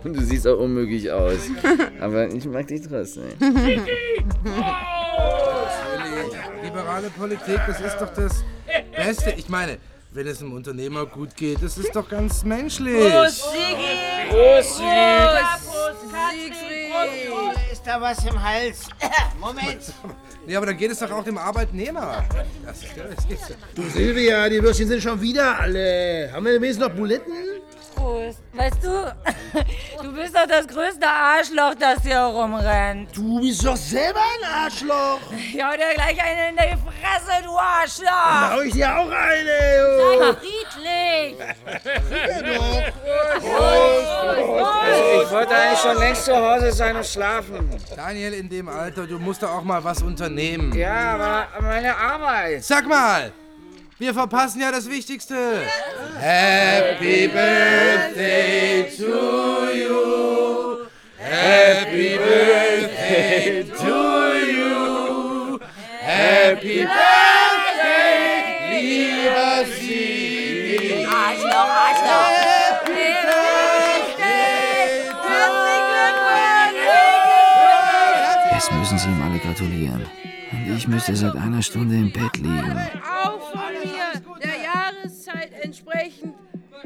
[0.04, 1.50] Und du siehst auch unmöglich aus.
[2.00, 3.30] Aber ich mag dich trotzdem.
[6.64, 8.44] Liberale Politik, das ist doch das
[8.96, 9.32] Beste.
[9.38, 9.78] Ich meine,
[10.12, 13.12] wenn es einem Unternehmer gut geht, das ist doch ganz menschlich.
[13.12, 14.30] Prost, Sigi!
[14.30, 15.44] Prost, Siegfried!
[17.72, 18.88] Ist da was im Hals?
[19.40, 19.82] Moment!
[20.48, 22.24] Ja, aber dann geht es doch auch dem Arbeitnehmer.
[22.66, 26.30] Das ist, das ist, Du Silvia, die Würstchen sind schon wieder alle.
[26.34, 27.34] Haben wir wenigstens noch Buletten?
[27.98, 28.40] Prost.
[28.54, 29.16] Weißt du,
[30.04, 33.16] du bist doch das größte Arschloch, das hier rumrennt.
[33.16, 35.20] Du bist doch selber ein Arschloch.
[35.32, 38.42] Ich hau dir gleich eine in die Fresse, du Arschloch.
[38.42, 39.58] Dann hau ich dir auch eine.
[40.20, 41.36] Sei friedlich.
[45.24, 47.70] Ich wollte eigentlich schon längst zu Hause sein und schlafen.
[47.96, 50.74] Daniel, in dem Alter, du musst doch auch mal was unternehmen.
[50.74, 52.64] Ja, aber meine Arbeit.
[52.64, 53.32] Sag mal,
[54.00, 55.62] wir verpassen ja das Wichtigste.
[56.20, 60.86] Happy Birthday to you.
[61.18, 63.96] Happy Birthday to
[64.46, 65.60] you.
[66.02, 68.38] Happy Birthday,
[68.70, 71.06] lieber Sigi.
[71.06, 72.30] Arschloch, Arschloch.
[72.30, 73.48] Happy Birthday
[78.54, 79.77] Jetzt müssen Sie ihm alle gratulieren.
[80.78, 82.80] Ich müsste seit einer Stunde im Bett liegen.
[83.04, 86.36] Auch von mir, der Jahreszeit entsprechend.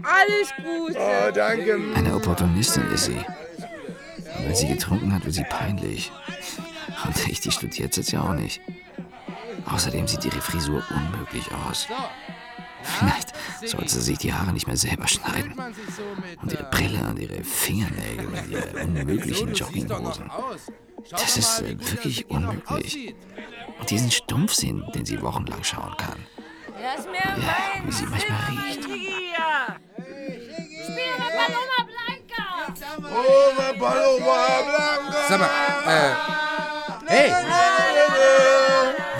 [0.02, 0.98] Alles Gute.
[0.98, 1.78] Oh, danke.
[1.94, 3.18] Eine Opportunistin ist sie.
[3.18, 6.10] Und wenn sie getrunken hat, wird sie peinlich.
[7.06, 8.62] Und ich, die studiert jetzt ja auch nicht.
[9.66, 11.88] Außerdem sieht ihre Frisur unmöglich aus.
[12.84, 13.34] Vielleicht
[13.66, 15.54] sollte sie sich die Haare nicht mehr selber schneiden.
[16.42, 20.32] Und ihre Brille und ihre Fingernägel und ihre unmöglichen Jogginghosen.
[21.10, 23.16] Das ist äh, wirklich unmöglich.
[23.82, 26.26] Und diesen Stumpfsinn, den sie wochenlang schauen kann.
[26.82, 28.84] Lass mir Ja, wie sie manchmal riecht.
[28.84, 28.96] Spiel
[31.18, 32.46] Paloma Blanca.
[32.98, 35.28] Oh, Paloma Blanca.
[35.28, 35.50] Sag mal,
[35.88, 36.14] äh,
[37.08, 37.30] hey.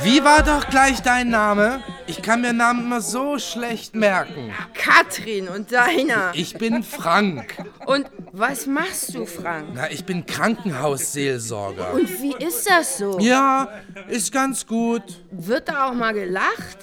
[0.04, 1.84] Wie war doch gleich dein Name?
[2.08, 4.52] Ich kann mir Namen immer so schlecht merken.
[4.74, 6.32] Katrin und deiner.
[6.34, 7.64] Ich bin Frank.
[7.86, 9.68] Und was machst du, Frank?
[9.74, 11.94] Na, ich bin Krankenhausseelsorger.
[11.94, 13.20] Und wie ist das so?
[13.20, 13.70] Ja,
[14.08, 15.04] ist ganz gut.
[15.32, 16.78] Wird da auch mal gelacht?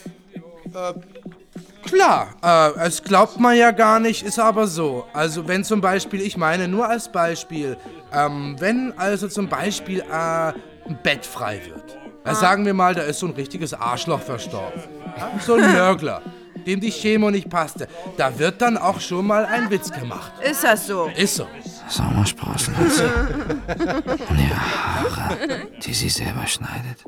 [1.83, 5.07] Klar, äh, es glaubt man ja gar nicht, ist aber so.
[5.13, 7.77] Also wenn zum Beispiel, ich meine nur als Beispiel,
[8.13, 11.98] ähm, wenn also zum Beispiel äh, ein Bett frei wird,
[12.29, 14.83] dann sagen wir mal, da ist so ein richtiges Arschloch verstorben.
[15.17, 16.21] Ja, so ein Nörgler,
[16.67, 17.89] dem die Chemo nicht passte.
[18.19, 20.33] Da wird dann auch schon mal ein Witz gemacht.
[20.43, 21.11] Ist das so?
[21.17, 21.47] Ist so.
[21.89, 23.05] Sommersprossen hat sie.
[23.05, 25.39] Und ihre Haare,
[25.83, 27.05] die sie selber schneidet.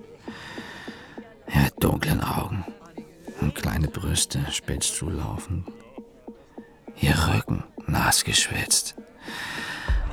[1.48, 2.64] Ihre dunklen Augen
[3.42, 5.66] und kleine Brüste spitz zulaufend.
[6.96, 8.94] Ihr Rücken nass geschwitzt.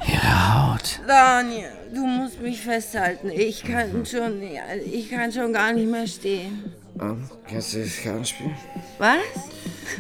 [0.06, 1.00] Ihre Haut.
[1.08, 3.30] Daniel, du musst mich festhalten.
[3.30, 4.42] Ich kann schon,
[4.86, 6.64] ich kann schon gar nicht mehr stehen.
[6.96, 8.56] Und, kannst du Karten spielen?
[8.98, 9.18] Was?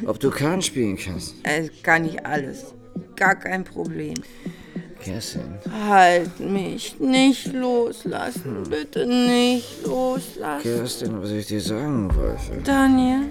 [0.05, 1.35] Ob du Karten spielen kannst?
[1.43, 2.73] Äh, kann ich alles.
[3.15, 4.15] Gar kein Problem.
[4.99, 5.41] Kerstin.
[5.87, 8.63] Halt mich nicht loslassen.
[8.69, 10.63] Bitte nicht loslassen.
[10.63, 12.61] Kerstin, was ich dir sagen wollte.
[12.63, 13.29] Daniel,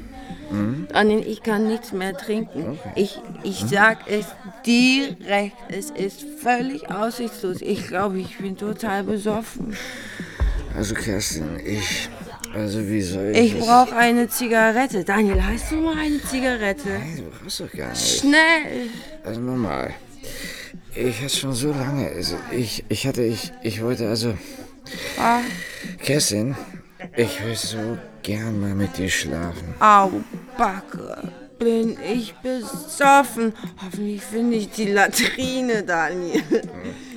[0.51, 0.87] Hm?
[0.93, 2.79] Daniel, ich kann nichts mehr trinken.
[2.79, 2.93] Okay.
[2.95, 4.27] Ich, ich sag es
[4.67, 5.57] direkt.
[5.69, 7.63] Es ist völlig aussichtslos.
[7.63, 9.77] Ich glaube, ich bin total besoffen.
[10.77, 12.09] Also, Kerstin, ich.
[12.55, 13.55] Also, wie soll ich.
[13.55, 15.05] Ich brauche eine Zigarette.
[15.05, 16.89] Daniel, hast du mal eine Zigarette?
[16.89, 18.21] Nein, du brauchst doch gar nicht.
[18.21, 18.89] Schnell.
[19.25, 19.95] Also, normal.
[20.95, 22.09] ich hatte schon so lange.
[22.09, 24.35] Also ich, ich hatte, ich, ich wollte also.
[25.19, 25.41] Ah,
[26.03, 26.55] Kerstin,
[27.17, 29.75] ich will so gern mal mit dir schlafen.
[29.81, 30.11] au,
[30.57, 31.46] Backe.
[31.59, 33.55] Bin ich besoffen.
[33.83, 36.43] Hoffentlich finde ich die Latrine, Daniel.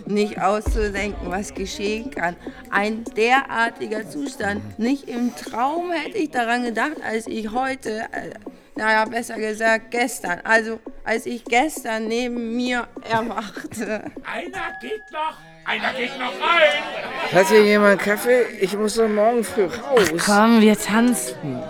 [0.05, 2.35] Nicht auszudenken, was geschehen kann.
[2.71, 4.79] Ein derartiger Zustand.
[4.79, 8.31] Nicht im Traum hätte ich daran gedacht, als ich heute, äh,
[8.75, 14.05] naja, besser gesagt gestern, also als ich gestern neben mir erwachte.
[14.23, 15.37] Einer geht noch!
[15.65, 17.33] Einer geht noch rein!
[17.33, 18.45] Hat hier jemand Kaffee?
[18.61, 20.09] Ich muss doch morgen früh raus.
[20.25, 21.61] Komm, wir tanzen.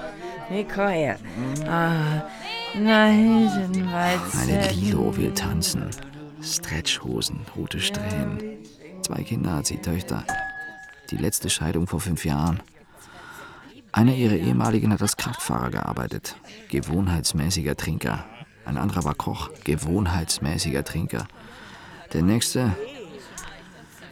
[0.50, 1.18] Nee, komm her.
[1.68, 2.24] Ah,
[2.76, 4.40] na, Hildenweizen.
[4.40, 5.90] Eine Lilo will tanzen.
[6.42, 8.40] Stretchhosen, rote Strähnen.
[9.02, 10.24] Zwei Kinder hat sie, Töchter.
[11.12, 12.60] Die letzte Scheidung vor fünf Jahren.
[13.92, 16.36] Einer ihrer ehemaligen hat als Kraftfahrer gearbeitet.
[16.70, 18.24] Gewohnheitsmäßiger Trinker.
[18.66, 19.50] Ein anderer war Koch.
[19.64, 21.28] Gewohnheitsmäßiger Trinker.
[22.14, 22.76] Der nächste.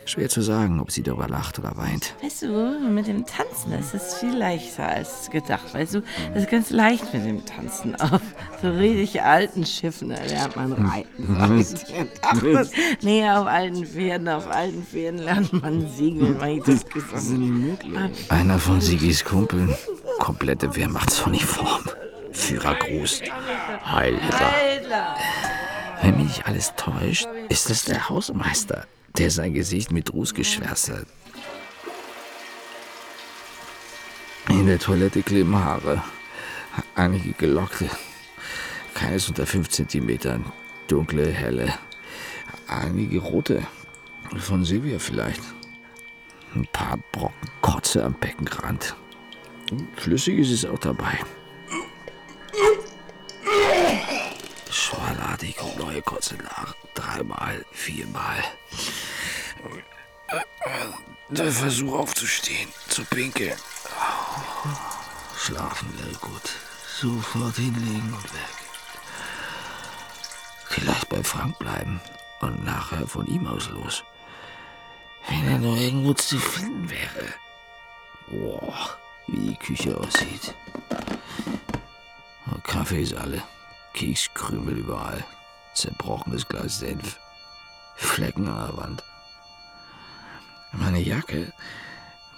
[0.07, 2.15] Schwer zu sagen, ob sie darüber lacht oder weint.
[2.23, 5.73] Weißt du, mit dem Tanzen, das ist viel leichter als gedacht.
[5.73, 6.03] Weißt du,
[6.33, 7.95] das ist ganz leicht mit dem Tanzen.
[7.99, 8.21] Auf
[8.61, 11.37] so richtig alten Schiffen, da lernt man reiten.
[12.21, 16.85] Ach, das- nee, auf alten Pferden, auf alten Pferden lernt man segeln, weil ich das.
[18.29, 19.75] Einer von Sigis Kumpeln.
[20.19, 21.83] Komplette Wehrmachtsuniform.
[22.31, 23.21] Führergruß.
[23.85, 25.15] Heil Hitler.
[26.01, 28.85] Wenn mich nicht alles täuscht, ist es der Hausmeister,
[29.15, 30.91] der sein Gesicht mit Ruß geschwärzt.
[34.49, 36.03] In der Toilette kleben Haare.
[36.95, 37.89] Einige gelockte.
[38.93, 40.45] Keines unter 5 Zentimetern.
[40.87, 41.73] Dunkle, helle.
[42.67, 43.65] Einige rote.
[44.37, 45.41] Von Silvia vielleicht.
[46.55, 48.95] Ein paar Brocken Kotze am Beckenrand.
[49.95, 51.19] Flüssiges ist auch dabei.
[54.93, 56.75] Und neue Kotze nach.
[56.93, 58.43] Dreimal, viermal.
[61.29, 63.57] Der Versuch aufzustehen, zu pinkeln.
[65.37, 66.49] Schlafen wäre gut.
[66.99, 68.55] Sofort hinlegen und weg.
[70.69, 71.99] Vielleicht bei Frank bleiben
[72.41, 74.03] und nachher von ihm aus los.
[75.27, 77.33] Wenn er nur irgendwo zu finden wäre.
[78.27, 80.53] Boah, wie die Küche aussieht.
[82.63, 83.41] Kaffee ist alle.
[83.97, 85.25] Kekskrümel überall.
[85.73, 87.17] Zerbrochenes Glas Senf.
[87.95, 89.03] Flecken an der Wand.
[90.71, 91.51] Meine Jacke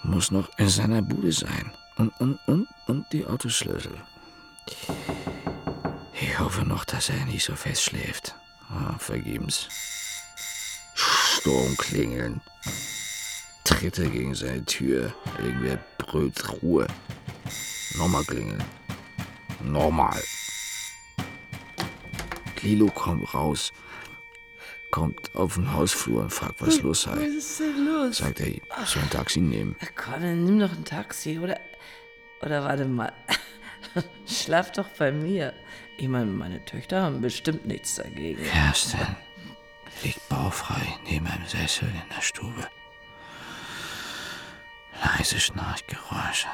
[0.04, 1.70] muss noch in seiner Bude sein.
[1.98, 3.92] Und, und, und, und die Autoschlüssel.
[6.14, 8.36] Ich hoffe noch, dass er nicht so fest schläft.
[8.70, 9.68] Ah, vergebens.
[10.96, 12.40] Sturmklingeln.
[13.66, 15.14] Tritte gegen seine Tür.
[15.40, 16.88] Irgendwer brüllt Ruhe.
[17.96, 18.64] Nochmal klingeln.
[19.62, 20.24] Normal.
[22.62, 23.72] Lilo kommt raus.
[24.92, 27.12] Kommt auf den Hausflur und fragt, was los sei.
[27.12, 28.18] Was ist denn los?
[28.18, 29.76] Sagt er, soll ein Taxi nehmen.
[29.96, 31.60] Komm, dann nimm doch ein Taxi, oder?
[32.42, 33.14] Oder warte mal.
[34.26, 35.54] Schlaf doch bei mir.
[35.98, 38.44] Ich meine, meine Töchter haben bestimmt nichts dagegen.
[38.44, 39.16] Kerstin
[40.04, 42.68] liegt baufrei neben einem Sessel in der Stube.
[45.04, 46.48] Leise Schnarchgeräusche.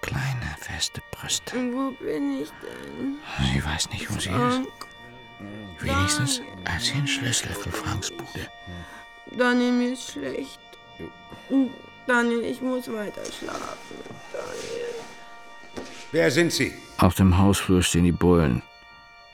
[0.00, 1.56] Kleine, feste Brüste.
[1.72, 3.18] Wo bin ich denn?
[3.52, 4.62] Sie weiß nicht, wo sie ist.
[5.80, 6.36] Wenigstens
[6.80, 8.48] sie einen Schlüssel für Franks Bude.
[9.36, 10.60] Daniel, mir ist schlecht.
[12.06, 13.96] Daniel, ich muss weiter schlafen.
[14.32, 14.86] Daniel.
[16.12, 16.72] Wer sind Sie?
[16.98, 18.62] Auf dem Hausflur stehen die Bullen.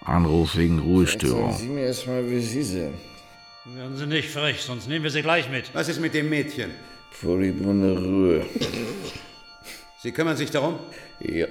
[0.05, 1.53] Anruf wegen Sagen Ruhestörung.
[1.53, 2.95] Sie mir erst mal, wie Sie sind.
[3.65, 5.73] Werden Sie nicht frech, sonst nehmen wir Sie gleich mit.
[5.75, 6.73] Was ist mit dem Mädchen?
[7.13, 8.47] Furibunde Ruhe.
[10.03, 10.81] Sie kümmern sich darum?
[11.21, 11.47] Ja.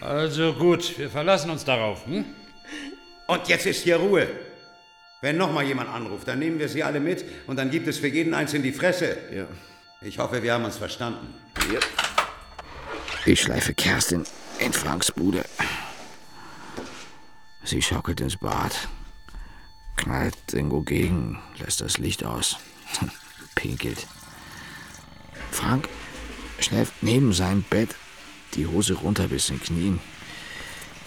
[0.00, 2.06] Also gut, wir verlassen uns darauf.
[2.06, 2.24] Hm?
[3.26, 4.28] Und jetzt ist hier Ruhe.
[5.20, 7.98] Wenn noch mal jemand anruft, dann nehmen wir sie alle mit und dann gibt es
[7.98, 9.16] für jeden eins in die Fresse.
[9.32, 9.46] Ja.
[10.00, 11.32] Ich hoffe, wir haben uns verstanden.
[11.72, 11.78] Ja.
[13.24, 14.24] Ich schleife Kerstin
[14.58, 15.44] in Franks Bude.
[17.62, 18.88] Sie schaukelt ins Bad,
[19.96, 22.56] knallt irgendwo gegen, lässt das Licht aus,
[23.54, 24.08] pinkelt.
[25.52, 25.88] Frank
[26.58, 27.94] schläft neben seinem Bett,
[28.54, 30.00] die Hose runter bis in den Knien.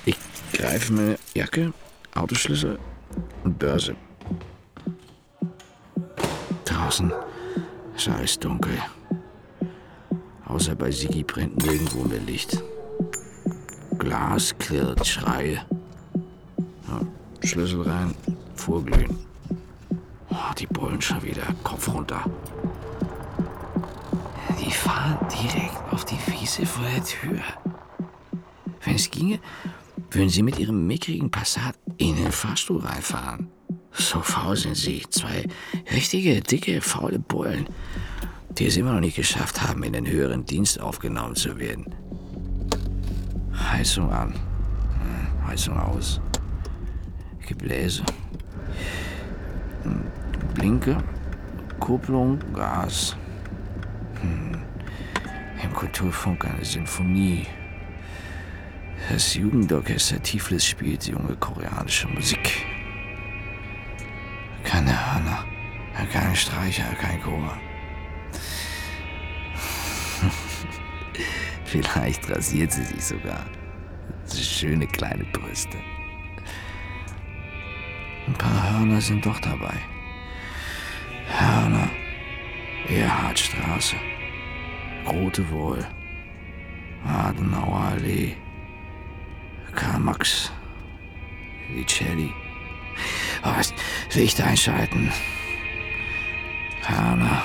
[0.05, 0.15] Ich
[0.53, 1.73] greife meine Jacke,
[2.15, 2.79] Autoschlüssel
[3.43, 3.95] und Börse.
[6.63, 7.11] Draußen
[7.95, 8.77] ist alles dunkel.
[10.47, 12.63] Außer bei Sigi brennt nirgendwo mehr Licht.
[13.99, 15.65] Glas klirrt, Schreie.
[16.87, 17.01] Ja,
[17.43, 18.15] Schlüssel rein,
[18.55, 19.17] vorglühen.
[20.29, 22.23] Oh, die Bullen schon wieder, Kopf runter.
[24.59, 27.39] Die fahren direkt auf die Wiese vor der Tür.
[28.83, 29.39] Wenn es ginge,
[30.15, 33.49] würden sie mit ihrem mickrigen Passat in den Fahrstuhl reinfahren.
[33.91, 35.03] So faul sind sie.
[35.09, 35.47] Zwei
[35.93, 37.67] richtige, dicke, faule Bullen,
[38.49, 41.93] die es immer noch nicht geschafft haben, in den höheren Dienst aufgenommen zu werden.
[43.53, 44.33] Heizung an.
[44.33, 46.19] Hm, Heizung aus.
[47.45, 48.03] Gebläse.
[49.83, 50.01] Hm,
[50.53, 51.03] Blinker.
[51.79, 53.15] Kupplung, Gas.
[54.21, 54.61] Hm.
[55.61, 57.45] Im Kulturfunk eine Sinfonie.
[59.09, 62.65] Das Jugendorchester Tiflis spielt junge koreanische Musik.
[64.63, 65.45] Keine Hörner,
[66.11, 67.55] keine Streicher, kein Chor.
[71.65, 73.45] Vielleicht rasiert sie sich sogar.
[74.33, 75.77] Schöne kleine Brüste.
[78.27, 79.75] Ein paar Hörner sind doch dabei.
[81.27, 81.89] Hörner,
[82.87, 83.97] Erhardstraße,
[85.07, 85.85] Rote Wohl,
[87.05, 88.35] Adenauer Allee,
[89.95, 90.51] Karl Max,
[91.73, 92.33] Vicelli.
[93.45, 93.73] Oh, was
[94.13, 95.09] Licht einschalten.
[96.81, 97.43] Hörner.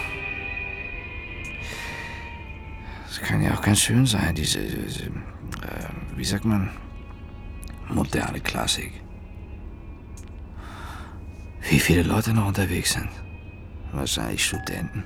[3.06, 6.70] Das kann ja auch ganz schön sein, diese, diese äh, wie sagt man,
[7.88, 9.00] moderne Klassik.
[11.68, 13.10] Wie viele Leute noch unterwegs sind.
[13.92, 15.04] Wahrscheinlich Studenten.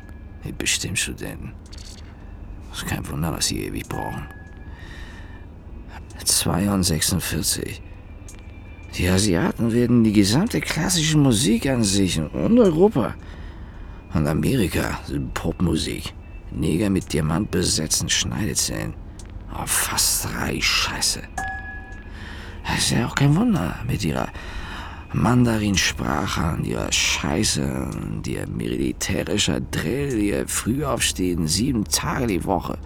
[0.57, 1.53] Bestimmt Studenten.
[2.71, 4.27] Das ist kein Wunder, dass sie ewig brauchen.
[6.25, 7.83] 2 und 46.
[8.97, 13.15] Die Asiaten werden die gesamte klassische Musik an sich und Europa.
[14.15, 15.01] Und Amerika,
[15.35, 16.15] Popmusik.
[16.53, 18.95] Neger mit Diamant besetzten Schneidezähnen.
[19.53, 21.23] Oh, fast drei Scheiße.
[22.65, 24.29] Das ist ja auch kein Wunder mit ihrer
[25.13, 32.79] Mandarinsprache und ihrer Scheiße und ihr militärischer Drill, ihr Frühaufstehen sieben Tage die Woche.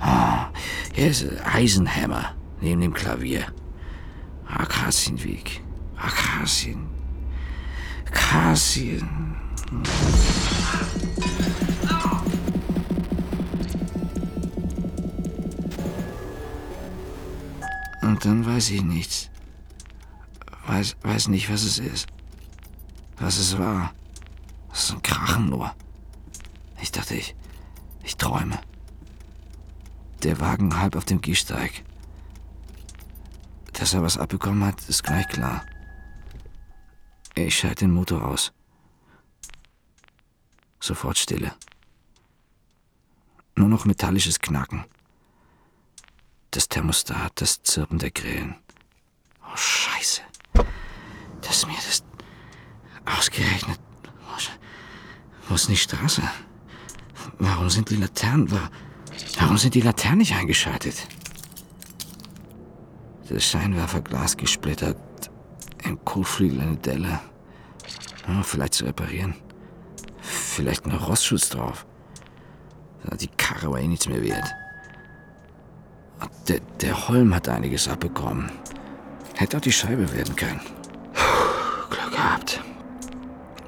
[0.00, 0.56] Oh,
[0.94, 3.46] hier ist Eisenhammer neben dem Klavier.
[4.46, 5.60] Akazienweg.
[5.96, 6.86] Akazien.
[8.04, 9.36] Kasien.
[18.02, 19.30] Und dann weiß ich nichts.
[20.66, 22.06] Weiß, weiß nicht, was es ist.
[23.18, 23.92] Was es war.
[24.72, 25.74] Es ist ein Krachen nur.
[26.80, 27.34] Ich dachte, ich,
[28.04, 28.58] ich träume.
[30.22, 31.84] Der Wagen halb auf dem Gehsteig.
[33.72, 35.64] Dass er was abbekommen hat, ist gleich klar.
[37.34, 38.52] Ich schalte den Motor aus.
[40.80, 41.54] Sofort Stille.
[43.54, 44.84] Nur noch metallisches Knacken.
[46.50, 48.56] Das Thermostat, das Zirpen der Grillen.
[49.42, 50.22] Oh, Scheiße.
[51.40, 52.04] Dass mir das
[53.04, 53.80] ausgerechnet.
[55.48, 56.22] Wo ist die Straße?
[57.38, 58.50] Warum sind die Laternen.
[59.38, 61.06] Warum sind die Laternen nicht eingeschaltet?
[63.32, 64.98] Das Scheinwerferglas gesplittert.
[65.84, 67.18] Im Kotflügel eine Delle.
[68.28, 69.34] Ja, vielleicht zu reparieren.
[70.20, 71.86] Vielleicht noch Rostschutz drauf.
[73.20, 74.54] Die Karre war eh nichts mehr wert.
[76.46, 78.52] Der, der Holm hat einiges abbekommen.
[79.34, 80.60] Hätte auch die Scheibe werden können.
[81.88, 82.60] Glück gehabt.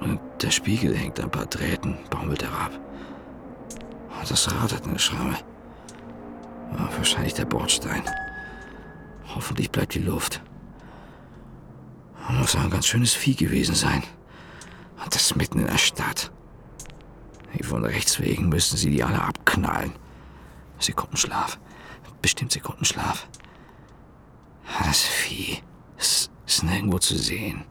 [0.00, 2.72] Und der Spiegel hängt an ein paar Drähten, baumelt herab.
[4.20, 5.36] Und das Rad hat eine Schramme.
[6.98, 8.02] Wahrscheinlich der Bordstein.
[9.34, 10.40] Hoffentlich bleibt die Luft.
[12.30, 14.02] Muss ein ganz schönes Vieh gewesen sein.
[15.02, 16.30] Und das mitten in der Stadt.
[17.62, 19.92] Von rechts wegen müssten sie die alle abknallen.
[20.78, 21.58] Sekundenschlaf.
[22.22, 23.28] Bestimmt Sekundenschlaf.
[24.84, 25.62] Das Vieh
[25.98, 27.64] ist, ist nirgendwo zu sehen.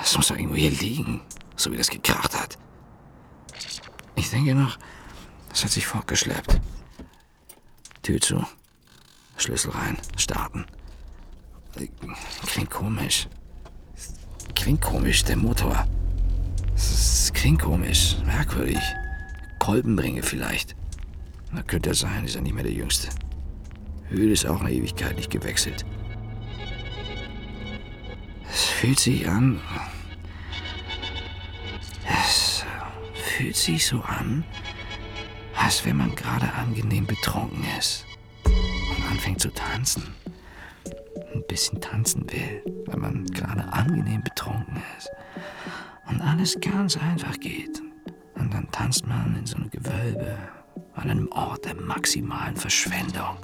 [0.00, 1.20] Es muss doch irgendwo hier liegen,
[1.56, 2.58] so wie das gekracht hat.
[4.14, 4.78] Ich denke noch,
[5.52, 6.60] es hat sich fortgeschleppt.
[8.02, 8.46] Tür zu.
[9.36, 9.96] Schlüssel rein.
[10.16, 10.64] Starten.
[12.46, 13.28] Klingt komisch.
[14.54, 15.86] Klingt komisch, der Motor.
[17.34, 18.80] Klingt komisch, merkwürdig.
[19.58, 20.74] Kolbenbringe vielleicht.
[21.52, 23.08] Na, könnte er sein, ist ja nicht mehr der Jüngste.
[24.08, 25.84] Höhle ist auch eine Ewigkeit nicht gewechselt.
[28.50, 29.60] Es fühlt sich an.
[32.24, 32.64] Es
[33.14, 34.44] fühlt sich so an,
[35.54, 38.05] als wenn man gerade angenehm betrunken ist
[39.16, 40.14] anfängt zu tanzen.
[41.32, 45.08] Ein bisschen tanzen will, wenn man gerade angenehm betrunken ist.
[46.06, 47.80] Und alles ganz einfach geht.
[48.34, 50.36] Und dann tanzt man in so einem Gewölbe
[50.94, 53.38] an einem Ort der maximalen Verschwendung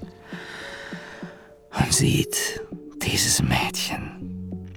[1.79, 2.61] und sieht
[3.03, 4.69] dieses Mädchen,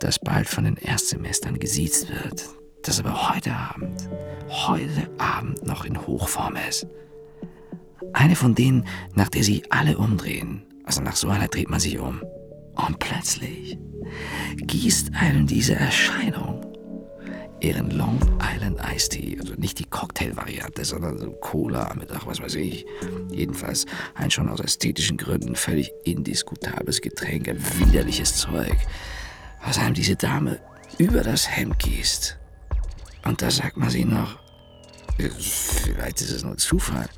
[0.00, 2.44] das bald von den Erstsemestern gesiezt wird,
[2.82, 4.06] das aber heute Abend,
[4.50, 6.86] heute Abend noch in Hochform ist.
[8.12, 10.62] Eine von denen, nach der sie alle umdrehen.
[10.84, 12.22] Also nach so einer dreht man sich um.
[12.74, 13.78] Und plötzlich
[14.56, 16.66] gießt einem diese Erscheinung
[17.60, 18.18] ihren Long
[18.54, 19.38] Island Iced Tea.
[19.40, 22.84] Also nicht die Cocktail-Variante, sondern so Cola mit, ach was weiß ich.
[23.30, 28.76] Jedenfalls ein schon aus ästhetischen Gründen völlig indiskutables Getränk, ein widerliches Zeug,
[29.64, 30.60] was einem diese Dame
[30.98, 32.38] über das Hemd gießt.
[33.24, 34.38] Und da sagt man sie noch,
[35.18, 37.08] vielleicht ist es nur Zufall.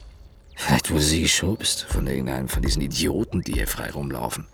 [0.56, 4.46] Vielleicht wurde sie geschubst von irgendeinem von diesen Idioten, die hier frei rumlaufen.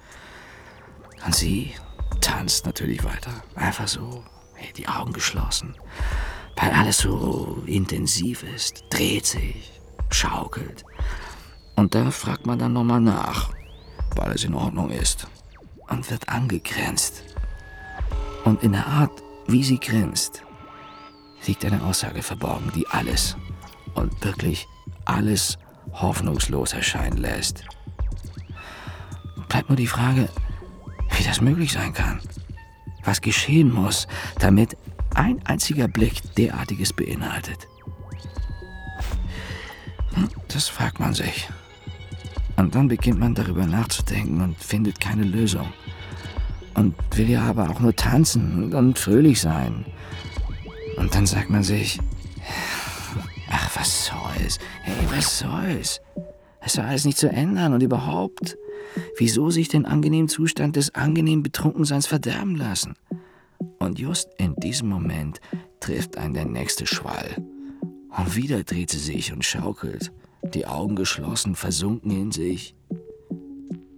[1.24, 1.74] Und sie
[2.20, 3.43] tanzt natürlich weiter.
[3.55, 4.24] Einfach so,
[4.77, 5.74] die Augen geschlossen.
[6.56, 10.85] Weil alles so intensiv ist, dreht sich, schaukelt.
[11.77, 13.51] Und da fragt man dann nochmal nach,
[14.16, 15.27] weil es in Ordnung ist.
[15.89, 17.24] Und wird angegrenzt.
[18.44, 20.43] Und in der Art, wie sie grinst,
[21.47, 23.36] liegt eine Aussage verborgen, die alles
[23.94, 24.68] und wirklich
[25.05, 25.59] alles
[25.93, 27.65] hoffnungslos erscheinen lässt.
[29.49, 30.29] Bleibt nur die Frage,
[31.17, 32.21] wie das möglich sein kann.
[33.05, 34.07] Was geschehen muss,
[34.39, 34.77] damit
[35.15, 37.67] ein einziger Blick derartiges beinhaltet.
[40.15, 41.49] Hm, das fragt man sich.
[42.57, 45.73] Und dann beginnt man darüber nachzudenken und findet keine Lösung.
[46.75, 49.87] Und will ja aber auch nur tanzen und fröhlich sein.
[50.97, 51.99] Und dann sagt man sich,
[53.51, 54.59] ach, was soll's?
[54.82, 56.01] Hey, was soll's?
[56.60, 58.56] Es soll alles nicht zu ändern und überhaupt.
[59.16, 62.94] Wieso sich den angenehmen Zustand des angenehmen Betrunkenseins verderben lassen?
[63.78, 65.40] Und just in diesem Moment
[65.81, 67.36] trifft einen der nächste Schwall.
[68.16, 70.12] Und wieder dreht sie sich und schaukelt,
[70.55, 72.74] die Augen geschlossen, versunken in sich.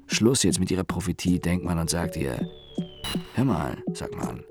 [0.06, 2.46] Schluss jetzt mit ihrer Prophetie, denkt man und sagt ihr,
[3.34, 4.44] hör mal, sagt man,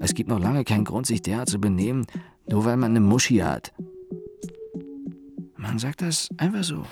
[0.00, 2.06] es gibt noch lange keinen Grund, sich derart zu benehmen,
[2.48, 3.72] nur weil man eine Muschi hat.
[5.62, 6.84] Man sagt das einfach so.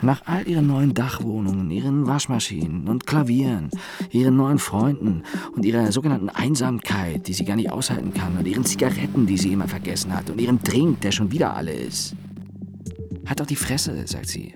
[0.00, 3.68] Nach all ihren neuen Dachwohnungen, ihren Waschmaschinen und Klavieren,
[4.10, 5.22] ihren neuen Freunden
[5.54, 9.52] und ihrer sogenannten Einsamkeit, die sie gar nicht aushalten kann, und ihren Zigaretten, die sie
[9.52, 12.16] immer vergessen hat, und ihrem Drink, der schon wieder alle ist.
[13.26, 14.54] Halt doch die Fresse, sagt sie.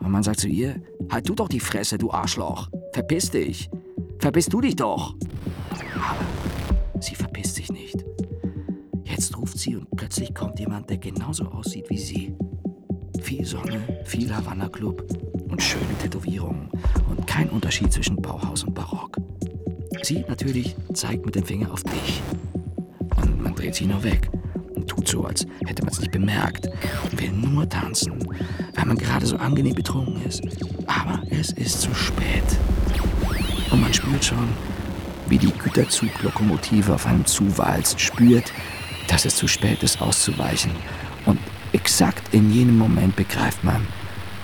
[0.00, 2.68] Und man sagt zu ihr, halt du doch die Fresse, du Arschloch.
[2.92, 3.70] Verpiss dich.
[4.18, 5.14] Verpiss du dich doch.
[5.70, 8.04] Aber sie verpisst sich nicht.
[9.16, 12.34] Jetzt ruft sie und plötzlich kommt jemand, der genauso aussieht wie sie.
[13.22, 15.06] Viel Sonne, viel Havanna Club
[15.48, 16.68] und schöne Tätowierungen
[17.08, 19.16] und kein Unterschied zwischen Bauhaus und Barock.
[20.02, 22.20] Sie natürlich zeigt mit dem Finger auf dich.
[23.16, 24.28] Und man dreht sie nur weg
[24.74, 26.68] und tut so, als hätte man es nicht bemerkt
[27.10, 28.18] und will nur tanzen,
[28.74, 30.42] weil man gerade so angenehm betrunken ist.
[30.86, 32.44] Aber es ist zu spät.
[33.70, 34.50] Und man spürt schon,
[35.26, 38.52] wie die Güterzuglokomotive auf einem zuwalzt, spürt,
[39.08, 40.72] dass es zu spät ist, auszuweichen.
[41.24, 41.38] Und
[41.72, 43.86] exakt in jenem Moment begreift man,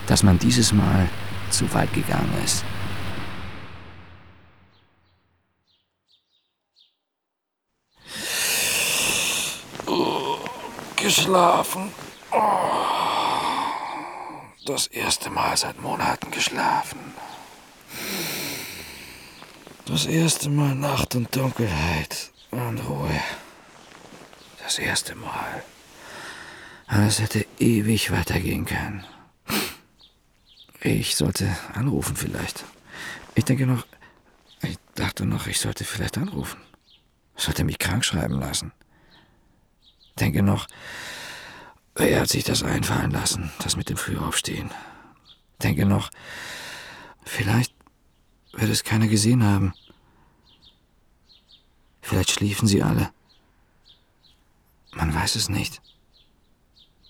[0.06, 1.09] dass man dieses Mal
[1.51, 2.64] zu weit gegangen ist.
[10.97, 11.90] Geschlafen.
[14.64, 17.01] Das erste Mal seit Monaten geschlafen.
[19.84, 23.20] Das erste Mal Nacht und Dunkelheit und Ruhe.
[24.73, 25.62] Das erste Mal.
[26.86, 29.05] Aber es hätte ewig weitergehen können.
[30.81, 32.65] Ich sollte anrufen vielleicht.
[33.35, 33.86] Ich denke noch,
[34.62, 36.59] ich dachte noch, ich sollte vielleicht anrufen.
[37.36, 38.73] Sollte mich krank schreiben lassen.
[40.19, 40.69] Denke noch,
[41.94, 44.70] wer hat sich das einfallen lassen, das mit dem Frühaufstehen?
[45.62, 46.09] Denke noch,
[47.27, 47.74] vielleicht
[48.53, 49.74] wird es keiner gesehen haben.
[52.01, 53.12] Vielleicht schliefen sie alle.
[54.93, 55.81] Man weiß es nicht.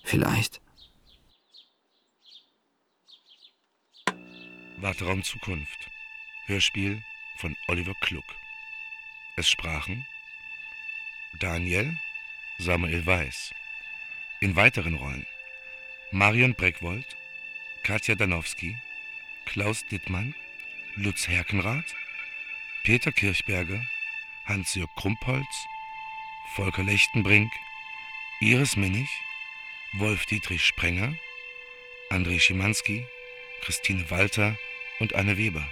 [0.03, 0.61] Vielleicht.
[4.77, 5.89] Warteraum Zukunft.
[6.45, 7.03] Hörspiel
[7.37, 8.25] von Oliver Kluck.
[9.35, 10.05] Es sprachen
[11.39, 11.97] Daniel
[12.59, 13.53] Samuel Weiß.
[14.41, 15.25] In weiteren Rollen
[16.11, 17.17] Marion Breckwold,
[17.81, 18.77] Katja Danowski,
[19.45, 20.35] Klaus Dittmann,
[20.95, 21.95] Lutz Herkenrath,
[22.83, 23.81] Peter Kirchberger,
[24.45, 25.65] Hans-Jörg Krumpholz,
[26.53, 27.51] Volker Lechtenbrink,
[28.45, 29.07] Iris Minnig,
[29.93, 31.15] Wolf-Dietrich Sprenger,
[32.09, 33.05] André Schimanski,
[33.61, 34.57] Christine Walter
[34.99, 35.65] und Anne Weber.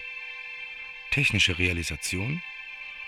[1.10, 2.42] Technische Realisation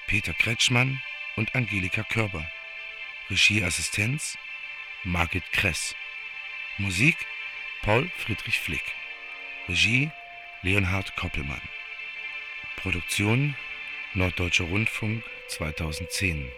[0.06, 1.02] Peter Kretschmann
[1.38, 2.46] und Angelika Körber.
[3.30, 4.38] Regieassistenz
[5.06, 5.96] Margit Kress.
[6.78, 7.16] Musik
[7.84, 8.84] Paul Friedrich Flick.
[9.70, 10.12] Regie
[10.64, 11.62] Leonhard Koppelmann.
[12.76, 13.56] Produktion
[14.14, 16.52] Norddeutscher Rundfunk 2010